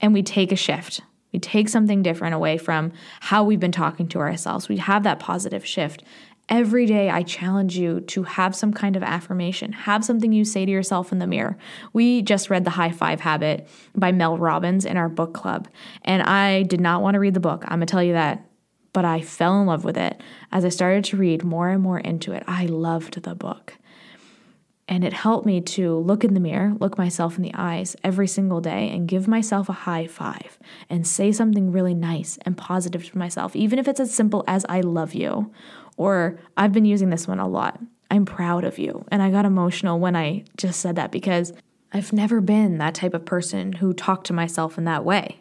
and 0.00 0.12
we 0.12 0.22
take 0.22 0.52
a 0.52 0.56
shift. 0.56 1.00
We 1.32 1.38
take 1.38 1.68
something 1.68 2.02
different 2.02 2.34
away 2.34 2.58
from 2.58 2.92
how 3.20 3.44
we've 3.44 3.60
been 3.60 3.72
talking 3.72 4.08
to 4.08 4.18
ourselves. 4.18 4.68
We 4.68 4.78
have 4.78 5.04
that 5.04 5.20
positive 5.20 5.64
shift 5.64 6.02
Every 6.50 6.84
day, 6.84 7.08
I 7.08 7.22
challenge 7.22 7.78
you 7.78 8.00
to 8.00 8.24
have 8.24 8.56
some 8.56 8.72
kind 8.72 8.96
of 8.96 9.04
affirmation, 9.04 9.72
have 9.72 10.04
something 10.04 10.32
you 10.32 10.44
say 10.44 10.66
to 10.66 10.72
yourself 10.72 11.12
in 11.12 11.20
the 11.20 11.26
mirror. 11.28 11.56
We 11.92 12.22
just 12.22 12.50
read 12.50 12.64
The 12.64 12.70
High 12.70 12.90
Five 12.90 13.20
Habit 13.20 13.68
by 13.94 14.10
Mel 14.10 14.36
Robbins 14.36 14.84
in 14.84 14.96
our 14.96 15.08
book 15.08 15.32
club, 15.32 15.68
and 16.02 16.24
I 16.24 16.64
did 16.64 16.80
not 16.80 17.02
want 17.02 17.14
to 17.14 17.20
read 17.20 17.34
the 17.34 17.40
book. 17.40 17.62
I'm 17.66 17.78
gonna 17.78 17.86
tell 17.86 18.02
you 18.02 18.14
that. 18.14 18.44
But 18.92 19.04
I 19.04 19.20
fell 19.20 19.60
in 19.60 19.68
love 19.68 19.84
with 19.84 19.96
it 19.96 20.20
as 20.50 20.64
I 20.64 20.70
started 20.70 21.04
to 21.04 21.16
read 21.16 21.44
more 21.44 21.68
and 21.68 21.80
more 21.80 22.00
into 22.00 22.32
it. 22.32 22.42
I 22.48 22.66
loved 22.66 23.22
the 23.22 23.36
book. 23.36 23.74
And 24.90 25.04
it 25.04 25.12
helped 25.12 25.46
me 25.46 25.60
to 25.60 25.96
look 25.96 26.24
in 26.24 26.34
the 26.34 26.40
mirror, 26.40 26.74
look 26.80 26.98
myself 26.98 27.36
in 27.36 27.42
the 27.42 27.54
eyes 27.54 27.94
every 28.02 28.26
single 28.26 28.60
day, 28.60 28.90
and 28.90 29.06
give 29.06 29.28
myself 29.28 29.68
a 29.68 29.72
high 29.72 30.08
five 30.08 30.58
and 30.90 31.06
say 31.06 31.30
something 31.30 31.70
really 31.70 31.94
nice 31.94 32.38
and 32.42 32.58
positive 32.58 33.08
to 33.08 33.16
myself, 33.16 33.54
even 33.54 33.78
if 33.78 33.86
it's 33.86 34.00
as 34.00 34.12
simple 34.12 34.42
as 34.48 34.66
I 34.68 34.80
love 34.80 35.14
you 35.14 35.52
or 35.96 36.40
I've 36.56 36.72
been 36.72 36.84
using 36.84 37.10
this 37.10 37.28
one 37.28 37.38
a 37.38 37.46
lot. 37.46 37.78
I'm 38.10 38.24
proud 38.24 38.64
of 38.64 38.78
you. 38.78 39.04
And 39.12 39.22
I 39.22 39.30
got 39.30 39.44
emotional 39.44 40.00
when 40.00 40.16
I 40.16 40.44
just 40.56 40.80
said 40.80 40.96
that 40.96 41.12
because 41.12 41.52
I've 41.92 42.12
never 42.12 42.40
been 42.40 42.78
that 42.78 42.94
type 42.94 43.14
of 43.14 43.24
person 43.24 43.74
who 43.74 43.92
talked 43.92 44.26
to 44.26 44.32
myself 44.32 44.76
in 44.76 44.84
that 44.84 45.04
way. 45.04 45.40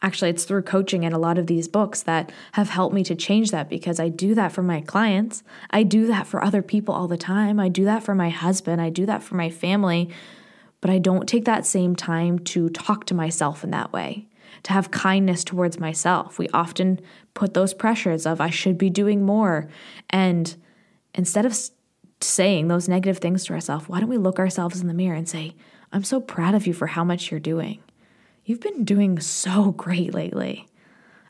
Actually, 0.00 0.30
it's 0.30 0.44
through 0.44 0.62
coaching 0.62 1.04
and 1.04 1.14
a 1.14 1.18
lot 1.18 1.38
of 1.38 1.48
these 1.48 1.66
books 1.66 2.02
that 2.02 2.30
have 2.52 2.70
helped 2.70 2.94
me 2.94 3.02
to 3.02 3.16
change 3.16 3.50
that 3.50 3.68
because 3.68 3.98
I 3.98 4.08
do 4.08 4.34
that 4.34 4.52
for 4.52 4.62
my 4.62 4.80
clients. 4.80 5.42
I 5.70 5.82
do 5.82 6.06
that 6.06 6.26
for 6.26 6.42
other 6.42 6.62
people 6.62 6.94
all 6.94 7.08
the 7.08 7.16
time. 7.16 7.58
I 7.58 7.68
do 7.68 7.84
that 7.84 8.04
for 8.04 8.14
my 8.14 8.30
husband. 8.30 8.80
I 8.80 8.90
do 8.90 9.06
that 9.06 9.22
for 9.22 9.34
my 9.34 9.50
family. 9.50 10.08
But 10.80 10.90
I 10.90 10.98
don't 10.98 11.28
take 11.28 11.44
that 11.46 11.66
same 11.66 11.96
time 11.96 12.38
to 12.40 12.68
talk 12.70 13.06
to 13.06 13.14
myself 13.14 13.64
in 13.64 13.70
that 13.72 13.92
way 13.92 14.28
to 14.64 14.72
have 14.72 14.90
kindness 14.90 15.44
towards 15.44 15.78
myself. 15.78 16.38
We 16.38 16.48
often 16.48 17.00
put 17.34 17.54
those 17.54 17.74
pressures 17.74 18.26
of 18.26 18.40
I 18.40 18.50
should 18.50 18.78
be 18.78 18.90
doing 18.90 19.24
more. 19.24 19.68
And 20.10 20.54
instead 21.14 21.46
of 21.46 21.56
saying 22.20 22.68
those 22.68 22.88
negative 22.88 23.18
things 23.18 23.44
to 23.44 23.52
ourselves, 23.54 23.88
why 23.88 24.00
don't 24.00 24.08
we 24.08 24.18
look 24.18 24.38
ourselves 24.38 24.80
in 24.80 24.88
the 24.88 24.94
mirror 24.94 25.16
and 25.16 25.28
say, 25.28 25.54
I'm 25.92 26.04
so 26.04 26.20
proud 26.20 26.54
of 26.54 26.66
you 26.66 26.72
for 26.72 26.88
how 26.88 27.04
much 27.04 27.30
you're 27.30 27.40
doing. 27.40 27.80
You've 28.48 28.60
been 28.60 28.84
doing 28.84 29.20
so 29.20 29.72
great 29.72 30.14
lately. 30.14 30.66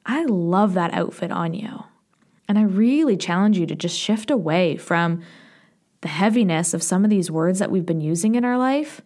I 0.06 0.24
love 0.26 0.74
that 0.74 0.94
outfit 0.94 1.32
on 1.32 1.52
you. 1.52 1.82
And 2.46 2.56
I 2.56 2.62
really 2.62 3.16
challenge 3.16 3.58
you 3.58 3.66
to 3.66 3.74
just 3.74 3.98
shift 3.98 4.30
away 4.30 4.76
from 4.76 5.22
the 6.02 6.06
heaviness 6.06 6.74
of 6.74 6.82
some 6.84 7.02
of 7.02 7.10
these 7.10 7.28
words 7.28 7.58
that 7.58 7.72
we've 7.72 7.84
been 7.84 8.00
using 8.00 8.36
in 8.36 8.44
our 8.44 8.56
life 8.56 9.00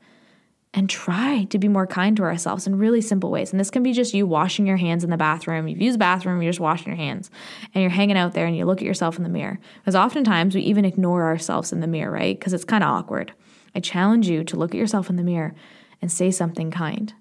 and 0.74 0.90
try 0.90 1.44
to 1.44 1.58
be 1.58 1.68
more 1.68 1.86
kind 1.86 2.14
to 2.18 2.22
ourselves 2.22 2.66
in 2.66 2.76
really 2.76 3.00
simple 3.00 3.30
ways. 3.30 3.50
And 3.50 3.58
this 3.58 3.70
can 3.70 3.82
be 3.82 3.94
just 3.94 4.12
you 4.12 4.26
washing 4.26 4.66
your 4.66 4.76
hands 4.76 5.04
in 5.04 5.10
the 5.10 5.16
bathroom. 5.16 5.66
You've 5.66 5.80
used 5.80 5.94
the 5.94 5.98
bathroom, 5.98 6.42
you're 6.42 6.52
just 6.52 6.60
washing 6.60 6.88
your 6.88 6.96
hands, 6.96 7.30
and 7.72 7.80
you're 7.80 7.90
hanging 7.90 8.18
out 8.18 8.34
there 8.34 8.44
and 8.44 8.54
you 8.54 8.66
look 8.66 8.82
at 8.82 8.86
yourself 8.86 9.16
in 9.16 9.22
the 9.22 9.30
mirror. 9.30 9.58
Because 9.80 9.96
oftentimes 9.96 10.54
we 10.54 10.60
even 10.60 10.84
ignore 10.84 11.22
ourselves 11.22 11.72
in 11.72 11.80
the 11.80 11.86
mirror, 11.86 12.12
right? 12.12 12.38
Because 12.38 12.52
it's 12.52 12.62
kind 12.62 12.84
of 12.84 12.90
awkward. 12.90 13.32
I 13.74 13.80
challenge 13.80 14.28
you 14.28 14.44
to 14.44 14.56
look 14.58 14.72
at 14.72 14.78
yourself 14.78 15.08
in 15.08 15.16
the 15.16 15.22
mirror 15.22 15.54
and 16.02 16.12
say 16.12 16.30
something 16.30 16.70
kind. 16.70 17.14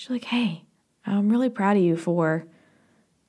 She's 0.00 0.08
like, 0.08 0.24
hey, 0.24 0.64
I'm 1.04 1.28
really 1.28 1.50
proud 1.50 1.76
of 1.76 1.82
you 1.82 1.94
for 1.94 2.46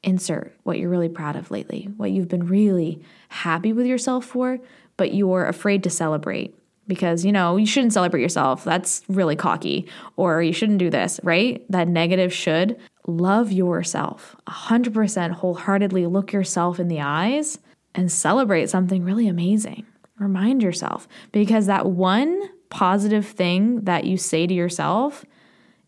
insert 0.04 0.56
what 0.64 0.80
you're 0.80 0.88
really 0.90 1.10
proud 1.10 1.36
of 1.36 1.52
lately, 1.52 1.90
what 1.98 2.12
you've 2.12 2.30
been 2.30 2.48
really 2.48 3.04
happy 3.28 3.74
with 3.74 3.86
yourself 3.86 4.24
for, 4.24 4.58
but 4.96 5.14
you're 5.14 5.48
afraid 5.48 5.84
to 5.84 5.90
celebrate 5.90 6.56
because 6.88 7.26
you 7.26 7.34
know 7.34 7.58
you 7.58 7.66
shouldn't 7.66 7.92
celebrate 7.92 8.22
yourself. 8.22 8.64
That's 8.64 9.02
really 9.10 9.36
cocky. 9.36 9.86
Or 10.16 10.42
you 10.42 10.54
shouldn't 10.54 10.78
do 10.78 10.90
this 10.90 11.20
right? 11.24 11.62
That 11.70 11.90
negative 11.90 12.32
should. 12.32 12.80
Love 13.06 13.52
yourself. 13.52 14.38
100% 14.48 15.32
wholeheartedly 15.32 16.06
look 16.06 16.32
yourself 16.32 16.80
in 16.80 16.88
the 16.88 17.02
eyes 17.02 17.60
and 17.94 18.10
celebrate 18.10 18.70
something 18.70 19.04
really 19.04 19.28
amazing. 19.28 19.86
Remind 20.18 20.64
yourself 20.64 21.10
because 21.34 21.66
that 21.66 21.88
one 21.88 22.42
positive 22.70 23.28
thing 23.28 23.82
that 23.82 24.06
you 24.06 24.16
say 24.16 24.48
to 24.48 24.54
yourself 24.54 25.26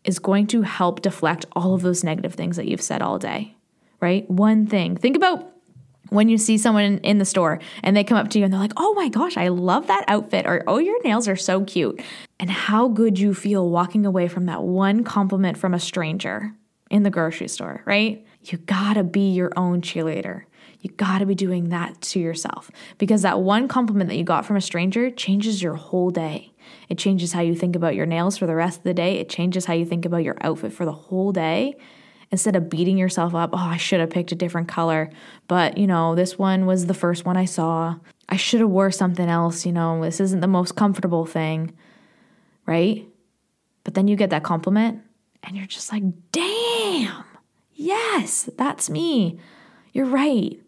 is 0.04 0.18
going 0.18 0.46
to 0.48 0.62
help 0.62 1.02
deflect 1.02 1.46
all 1.52 1.74
of 1.74 1.82
those 1.82 2.04
negative 2.04 2.34
things 2.34 2.56
that 2.56 2.66
you've 2.66 2.82
said 2.82 3.02
all 3.02 3.18
day 3.18 3.54
right? 4.04 4.28
One 4.30 4.66
thing. 4.66 4.96
Think 4.96 5.16
about 5.16 5.50
when 6.10 6.28
you 6.28 6.36
see 6.36 6.58
someone 6.58 6.98
in 6.98 7.16
the 7.16 7.24
store 7.24 7.58
and 7.82 7.96
they 7.96 8.04
come 8.04 8.18
up 8.18 8.28
to 8.28 8.38
you 8.38 8.44
and 8.44 8.52
they're 8.52 8.60
like, 8.60 8.74
oh 8.76 8.92
my 8.92 9.08
gosh, 9.08 9.38
I 9.38 9.48
love 9.48 9.86
that 9.86 10.04
outfit, 10.06 10.46
or 10.46 10.62
oh, 10.66 10.78
your 10.78 11.02
nails 11.02 11.26
are 11.26 11.36
so 11.36 11.64
cute. 11.64 12.02
And 12.38 12.50
how 12.50 12.88
good 12.88 13.18
you 13.18 13.32
feel 13.32 13.68
walking 13.70 14.04
away 14.04 14.28
from 14.28 14.44
that 14.44 14.62
one 14.62 15.04
compliment 15.04 15.56
from 15.56 15.72
a 15.72 15.80
stranger 15.80 16.52
in 16.94 17.02
the 17.02 17.10
grocery 17.10 17.48
store, 17.48 17.82
right? 17.84 18.24
You 18.44 18.58
gotta 18.58 19.02
be 19.02 19.32
your 19.32 19.52
own 19.56 19.82
cheerleader. 19.82 20.44
You 20.84 20.90
got 20.90 21.20
to 21.20 21.26
be 21.26 21.34
doing 21.34 21.70
that 21.70 21.98
to 22.02 22.20
yourself 22.20 22.70
because 22.98 23.22
that 23.22 23.40
one 23.40 23.68
compliment 23.68 24.10
that 24.10 24.16
you 24.16 24.24
got 24.24 24.44
from 24.44 24.56
a 24.56 24.60
stranger 24.60 25.10
changes 25.10 25.62
your 25.62 25.76
whole 25.76 26.10
day. 26.10 26.52
It 26.90 26.98
changes 26.98 27.32
how 27.32 27.40
you 27.40 27.54
think 27.54 27.74
about 27.74 27.94
your 27.94 28.04
nails 28.04 28.36
for 28.36 28.46
the 28.46 28.54
rest 28.54 28.78
of 28.78 28.84
the 28.84 28.92
day. 28.92 29.18
It 29.18 29.30
changes 29.30 29.64
how 29.64 29.72
you 29.72 29.86
think 29.86 30.04
about 30.04 30.24
your 30.24 30.36
outfit 30.42 30.74
for 30.74 30.84
the 30.84 30.92
whole 30.92 31.32
day. 31.32 31.76
Instead 32.30 32.54
of 32.54 32.68
beating 32.68 32.98
yourself 32.98 33.34
up, 33.34 33.50
oh, 33.54 33.56
I 33.56 33.78
should 33.78 34.00
have 34.00 34.10
picked 34.10 34.32
a 34.32 34.34
different 34.34 34.68
color, 34.68 35.08
but 35.48 35.78
you 35.78 35.86
know, 35.86 36.14
this 36.14 36.38
one 36.38 36.66
was 36.66 36.84
the 36.84 36.92
first 36.92 37.24
one 37.24 37.38
I 37.38 37.46
saw. 37.46 37.96
I 38.28 38.36
should 38.36 38.60
have 38.60 38.68
wore 38.68 38.90
something 38.90 39.28
else, 39.28 39.64
you 39.64 39.72
know, 39.72 40.02
this 40.02 40.20
isn't 40.20 40.40
the 40.40 40.46
most 40.46 40.76
comfortable 40.76 41.24
thing, 41.24 41.72
right? 42.66 43.08
But 43.84 43.94
then 43.94 44.06
you 44.06 44.16
get 44.16 44.30
that 44.30 44.42
compliment 44.42 45.00
and 45.42 45.56
you're 45.56 45.66
just 45.66 45.92
like, 45.92 46.02
"Damn. 46.94 47.24
Yes, 47.74 48.48
that's 48.56 48.88
me. 48.88 49.38
You're 49.92 50.06
right." 50.06 50.60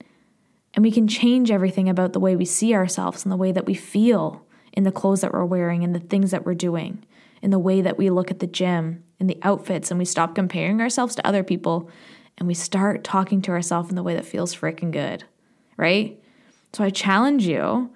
And 0.75 0.85
we 0.85 0.91
can 0.91 1.07
change 1.07 1.51
everything 1.51 1.89
about 1.89 2.13
the 2.13 2.21
way 2.21 2.35
we 2.35 2.45
see 2.45 2.75
ourselves 2.75 3.25
and 3.25 3.33
the 3.33 3.37
way 3.37 3.53
that 3.53 3.67
we 3.67 3.75
feel 3.75 4.43
in 4.73 4.83
the 4.83 4.93
clothes 4.93 5.21
that 5.23 5.33
we're 5.33 5.45
wearing 5.45 5.85
and 5.85 5.95
the 5.95 6.01
things 6.01 6.33
that 6.33 6.45
we're 6.45 6.55
doing, 6.55 7.05
in 7.41 7.51
the 7.51 7.59
way 7.59 7.81
that 7.81 7.97
we 7.97 8.11
look 8.11 8.31
at 8.31 8.41
the 8.41 8.47
gym, 8.47 9.05
in 9.19 9.27
the 9.27 9.39
outfits, 9.43 9.91
and 9.91 9.99
we 9.99 10.05
stop 10.05 10.35
comparing 10.35 10.81
ourselves 10.81 11.15
to 11.15 11.27
other 11.27 11.43
people 11.43 11.89
and 12.39 12.47
we 12.47 12.55
start 12.55 13.05
talking 13.05 13.41
to 13.43 13.53
ourselves 13.53 13.89
in 13.89 13.97
the 13.97 14.03
way 14.03 14.15
that 14.15 14.27
feels 14.27 14.55
freaking 14.55 14.91
good, 14.91 15.25
right? 15.79 16.21
So 16.75 16.85
I 16.85 16.91
challenge 16.91 17.47
you 17.47 17.91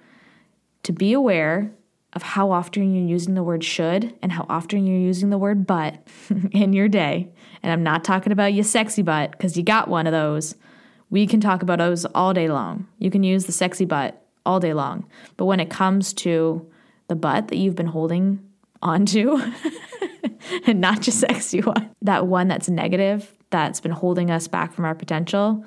to 0.83 0.91
be 0.91 1.13
aware 1.13 1.71
of 2.13 2.23
how 2.23 2.51
often 2.51 2.93
you're 2.93 3.07
using 3.07 3.35
the 3.35 3.43
word 3.43 3.63
should 3.63 4.13
and 4.21 4.31
how 4.31 4.45
often 4.49 4.85
you're 4.85 4.99
using 4.99 5.29
the 5.29 5.37
word 5.37 5.65
but 5.65 5.95
in 6.51 6.73
your 6.73 6.87
day. 6.87 7.29
And 7.63 7.71
I'm 7.71 7.83
not 7.83 8.03
talking 8.03 8.31
about 8.31 8.53
you 8.53 8.63
sexy 8.63 9.01
butt 9.01 9.31
because 9.31 9.55
you 9.55 9.63
got 9.63 9.87
one 9.87 10.07
of 10.07 10.13
those. 10.13 10.55
We 11.09 11.27
can 11.27 11.39
talk 11.39 11.61
about 11.61 11.79
those 11.79 12.05
all 12.05 12.33
day 12.33 12.47
long. 12.47 12.87
You 12.99 13.11
can 13.11 13.23
use 13.23 13.45
the 13.45 13.51
sexy 13.51 13.85
butt 13.85 14.21
all 14.45 14.59
day 14.59 14.73
long. 14.73 15.05
But 15.37 15.45
when 15.45 15.59
it 15.59 15.69
comes 15.69 16.13
to 16.13 16.67
the 17.07 17.15
butt 17.15 17.49
that 17.49 17.57
you've 17.57 17.75
been 17.75 17.87
holding 17.87 18.45
onto, 18.81 19.39
and 20.65 20.81
not 20.81 21.01
just 21.01 21.19
sexy 21.19 21.61
one, 21.61 21.91
that 22.01 22.27
one 22.27 22.47
that's 22.47 22.69
negative, 22.69 23.33
that's 23.49 23.79
been 23.79 23.91
holding 23.91 24.31
us 24.31 24.47
back 24.47 24.73
from 24.73 24.85
our 24.85 24.95
potential, 24.95 25.63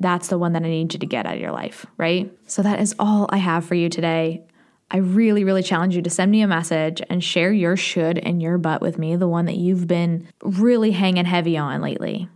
that's 0.00 0.28
the 0.28 0.38
one 0.38 0.52
that 0.52 0.62
I 0.62 0.68
need 0.68 0.92
you 0.92 1.00
to 1.00 1.06
get 1.06 1.26
out 1.26 1.34
of 1.34 1.40
your 1.40 1.52
life, 1.52 1.86
right? 1.96 2.32
So 2.46 2.62
that 2.62 2.80
is 2.80 2.94
all 2.98 3.26
I 3.30 3.38
have 3.38 3.64
for 3.64 3.74
you 3.74 3.88
today. 3.88 4.42
I 4.90 4.98
really, 4.98 5.44
really 5.44 5.62
challenge 5.62 5.94
you 5.96 6.02
to 6.02 6.10
send 6.10 6.30
me 6.30 6.40
a 6.40 6.46
message 6.46 7.02
and 7.10 7.22
share 7.22 7.52
your 7.52 7.76
should 7.76 8.18
and 8.18 8.40
your 8.40 8.56
butt 8.58 8.80
with 8.80 8.98
me, 8.98 9.16
the 9.16 9.28
one 9.28 9.44
that 9.44 9.56
you've 9.56 9.86
been 9.86 10.28
really 10.42 10.92
hanging 10.92 11.26
heavy 11.26 11.58
on 11.58 11.82
lately, 11.82 12.28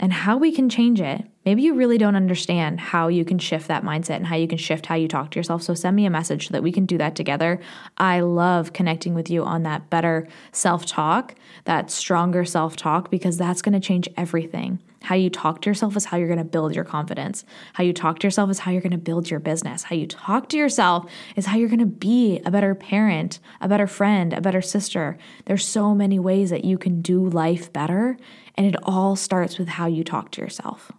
and 0.00 0.12
how 0.12 0.36
we 0.36 0.50
can 0.52 0.68
change 0.68 1.00
it 1.00 1.24
maybe 1.46 1.62
you 1.62 1.74
really 1.74 1.96
don't 1.96 2.16
understand 2.16 2.80
how 2.80 3.06
you 3.06 3.24
can 3.24 3.38
shift 3.38 3.68
that 3.68 3.84
mindset 3.84 4.16
and 4.16 4.26
how 4.26 4.36
you 4.36 4.48
can 4.48 4.58
shift 4.58 4.86
how 4.86 4.96
you 4.96 5.08
talk 5.08 5.30
to 5.30 5.38
yourself. 5.38 5.62
So 5.62 5.72
send 5.72 5.96
me 5.96 6.04
a 6.04 6.10
message 6.10 6.48
so 6.48 6.52
that 6.52 6.62
we 6.62 6.72
can 6.72 6.84
do 6.84 6.98
that 6.98 7.14
together. 7.14 7.60
I 7.96 8.20
love 8.20 8.72
connecting 8.72 9.14
with 9.14 9.30
you 9.30 9.44
on 9.44 9.62
that 9.62 9.88
better 9.88 10.26
self 10.52 10.84
talk, 10.84 11.36
that 11.64 11.90
stronger 11.90 12.44
self 12.44 12.76
talk, 12.76 13.10
because 13.10 13.38
that's 13.38 13.62
going 13.62 13.80
to 13.80 13.80
change 13.80 14.08
everything. 14.16 14.80
How 15.06 15.14
you 15.14 15.30
talk 15.30 15.62
to 15.62 15.70
yourself 15.70 15.96
is 15.96 16.04
how 16.04 16.16
you're 16.16 16.26
going 16.26 16.40
to 16.40 16.44
build 16.44 16.74
your 16.74 16.82
confidence. 16.82 17.44
How 17.74 17.84
you 17.84 17.92
talk 17.92 18.18
to 18.18 18.26
yourself 18.26 18.50
is 18.50 18.58
how 18.58 18.72
you're 18.72 18.80
going 18.80 18.90
to 18.90 18.98
build 18.98 19.30
your 19.30 19.38
business. 19.38 19.84
How 19.84 19.94
you 19.94 20.08
talk 20.08 20.48
to 20.48 20.56
yourself 20.56 21.08
is 21.36 21.46
how 21.46 21.58
you're 21.58 21.68
going 21.68 21.78
to 21.78 21.86
be 21.86 22.40
a 22.44 22.50
better 22.50 22.74
parent, 22.74 23.38
a 23.60 23.68
better 23.68 23.86
friend, 23.86 24.32
a 24.32 24.40
better 24.40 24.60
sister. 24.60 25.16
There's 25.44 25.64
so 25.64 25.94
many 25.94 26.18
ways 26.18 26.50
that 26.50 26.64
you 26.64 26.76
can 26.76 27.02
do 27.02 27.24
life 27.24 27.72
better, 27.72 28.16
and 28.56 28.66
it 28.66 28.74
all 28.82 29.14
starts 29.14 29.58
with 29.58 29.68
how 29.68 29.86
you 29.86 30.02
talk 30.02 30.32
to 30.32 30.40
yourself. 30.40 30.90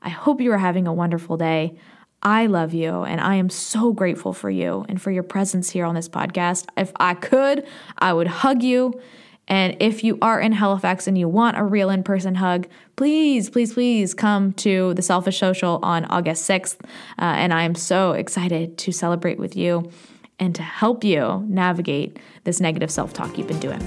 I 0.00 0.10
hope 0.10 0.40
you 0.40 0.52
are 0.52 0.58
having 0.58 0.86
a 0.86 0.94
wonderful 0.94 1.36
day. 1.36 1.76
I 2.22 2.46
love 2.46 2.72
you 2.72 3.02
and 3.02 3.20
I 3.20 3.34
am 3.34 3.50
so 3.50 3.92
grateful 3.92 4.32
for 4.32 4.50
you 4.50 4.84
and 4.88 5.02
for 5.02 5.10
your 5.10 5.24
presence 5.24 5.70
here 5.70 5.86
on 5.86 5.96
this 5.96 6.08
podcast. 6.08 6.66
If 6.76 6.92
I 7.00 7.14
could, 7.14 7.66
I 7.98 8.12
would 8.12 8.28
hug 8.28 8.62
you. 8.62 9.00
And 9.50 9.76
if 9.80 10.04
you 10.04 10.16
are 10.22 10.40
in 10.40 10.52
Halifax 10.52 11.08
and 11.08 11.18
you 11.18 11.28
want 11.28 11.58
a 11.58 11.64
real 11.64 11.90
in 11.90 12.04
person 12.04 12.36
hug, 12.36 12.68
please, 12.94 13.50
please, 13.50 13.74
please 13.74 14.14
come 14.14 14.52
to 14.54 14.94
the 14.94 15.02
Selfish 15.02 15.40
Social 15.40 15.80
on 15.82 16.04
August 16.04 16.48
6th. 16.48 16.80
Uh, 16.80 16.86
and 17.18 17.52
I 17.52 17.64
am 17.64 17.74
so 17.74 18.12
excited 18.12 18.78
to 18.78 18.92
celebrate 18.92 19.40
with 19.40 19.56
you 19.56 19.90
and 20.38 20.54
to 20.54 20.62
help 20.62 21.02
you 21.02 21.44
navigate 21.48 22.18
this 22.44 22.60
negative 22.60 22.92
self 22.92 23.12
talk 23.12 23.36
you've 23.36 23.48
been 23.48 23.58
doing. 23.58 23.82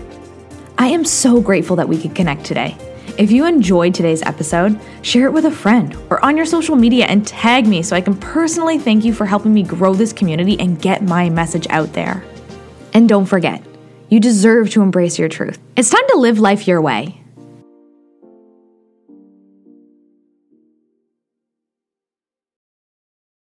I 0.77 0.87
am 0.87 1.05
so 1.05 1.39
grateful 1.39 1.77
that 1.77 1.87
we 1.87 1.99
could 1.99 2.13
connect 2.13 2.43
today. 2.43 2.77
If 3.17 3.31
you 3.31 3.45
enjoyed 3.45 3.93
today's 3.93 4.21
episode, 4.23 4.79
share 5.01 5.27
it 5.27 5.31
with 5.31 5.45
a 5.45 5.51
friend 5.51 5.95
or 6.09 6.23
on 6.25 6.35
your 6.35 6.45
social 6.45 6.75
media 6.75 7.05
and 7.05 7.25
tag 7.25 7.67
me 7.67 7.83
so 7.83 7.95
I 7.95 8.01
can 8.01 8.17
personally 8.17 8.79
thank 8.79 9.05
you 9.05 9.13
for 9.13 9.25
helping 9.25 9.53
me 9.53 9.63
grow 9.63 9.93
this 9.93 10.11
community 10.11 10.59
and 10.59 10.81
get 10.81 11.03
my 11.03 11.29
message 11.29 11.67
out 11.69 11.93
there. 11.93 12.23
And 12.93 13.07
don't 13.07 13.25
forget, 13.25 13.63
you 14.13 14.19
deserve 14.19 14.69
to 14.69 14.83
embrace 14.83 15.17
your 15.17 15.27
truth. 15.27 15.59
It's 15.75 15.89
time 15.89 16.07
to 16.09 16.17
live 16.17 16.37
life 16.37 16.67
your 16.67 16.79
way. 16.81 17.22